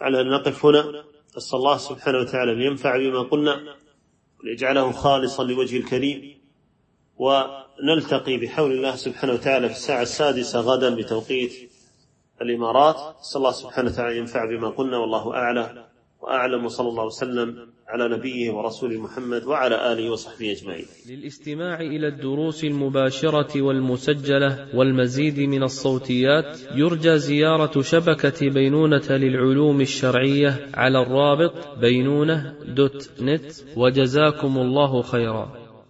على 0.00 0.20
أن 0.20 0.30
نقف 0.30 0.66
هنا 0.66 1.04
أسأل 1.36 1.58
الله 1.58 1.76
سبحانه 1.76 2.18
وتعالى 2.18 2.52
أن 2.52 2.60
ينفع 2.60 2.96
بما 2.96 3.22
قلنا 3.22 3.76
ويجعله 4.44 4.92
خالصا 4.92 5.44
لوجه 5.44 5.76
الكريم 5.76 6.40
ونلتقي 7.16 8.36
بحول 8.36 8.72
الله 8.72 8.96
سبحانه 8.96 9.32
وتعالى 9.32 9.68
في 9.68 9.74
الساعة 9.74 10.02
السادسة 10.02 10.60
غدا 10.60 10.94
بتوقيت 10.94 11.70
الإمارات. 12.42 13.16
أسأل 13.20 13.36
الله 13.36 13.52
سبحانه 13.52 13.90
وتعالى 13.90 14.18
ينفع 14.18 14.44
بما 14.44 14.68
قلنا 14.70 14.98
والله 14.98 15.34
أعلى 15.34 15.89
وأعلم 16.22 16.68
صلى 16.68 16.88
الله 16.88 17.04
وسلم 17.04 17.66
على 17.88 18.08
نبيه 18.16 18.50
ورسوله 18.50 19.00
محمد 19.00 19.44
وعلى 19.44 19.92
آله 19.92 20.10
وصحبه 20.10 20.52
أجمعين. 20.52 20.84
للاستماع 21.08 21.80
إلى 21.80 22.08
الدروس 22.08 22.64
المباشرة 22.64 23.62
والمسجلة 23.62 24.68
والمزيد 24.74 25.38
من 25.40 25.62
الصوتيات 25.62 26.58
يرجى 26.74 27.18
زيارة 27.18 27.82
شبكة 27.82 28.48
بينونة 28.48 29.08
للعلوم 29.10 29.80
الشرعية 29.80 30.70
على 30.74 31.02
الرابط 31.02 31.78
بينونة 31.80 32.54
دوت 32.76 33.10
نت 33.20 33.52
وجزاكم 33.76 34.58
الله 34.58 35.02
خيرا. 35.02 35.59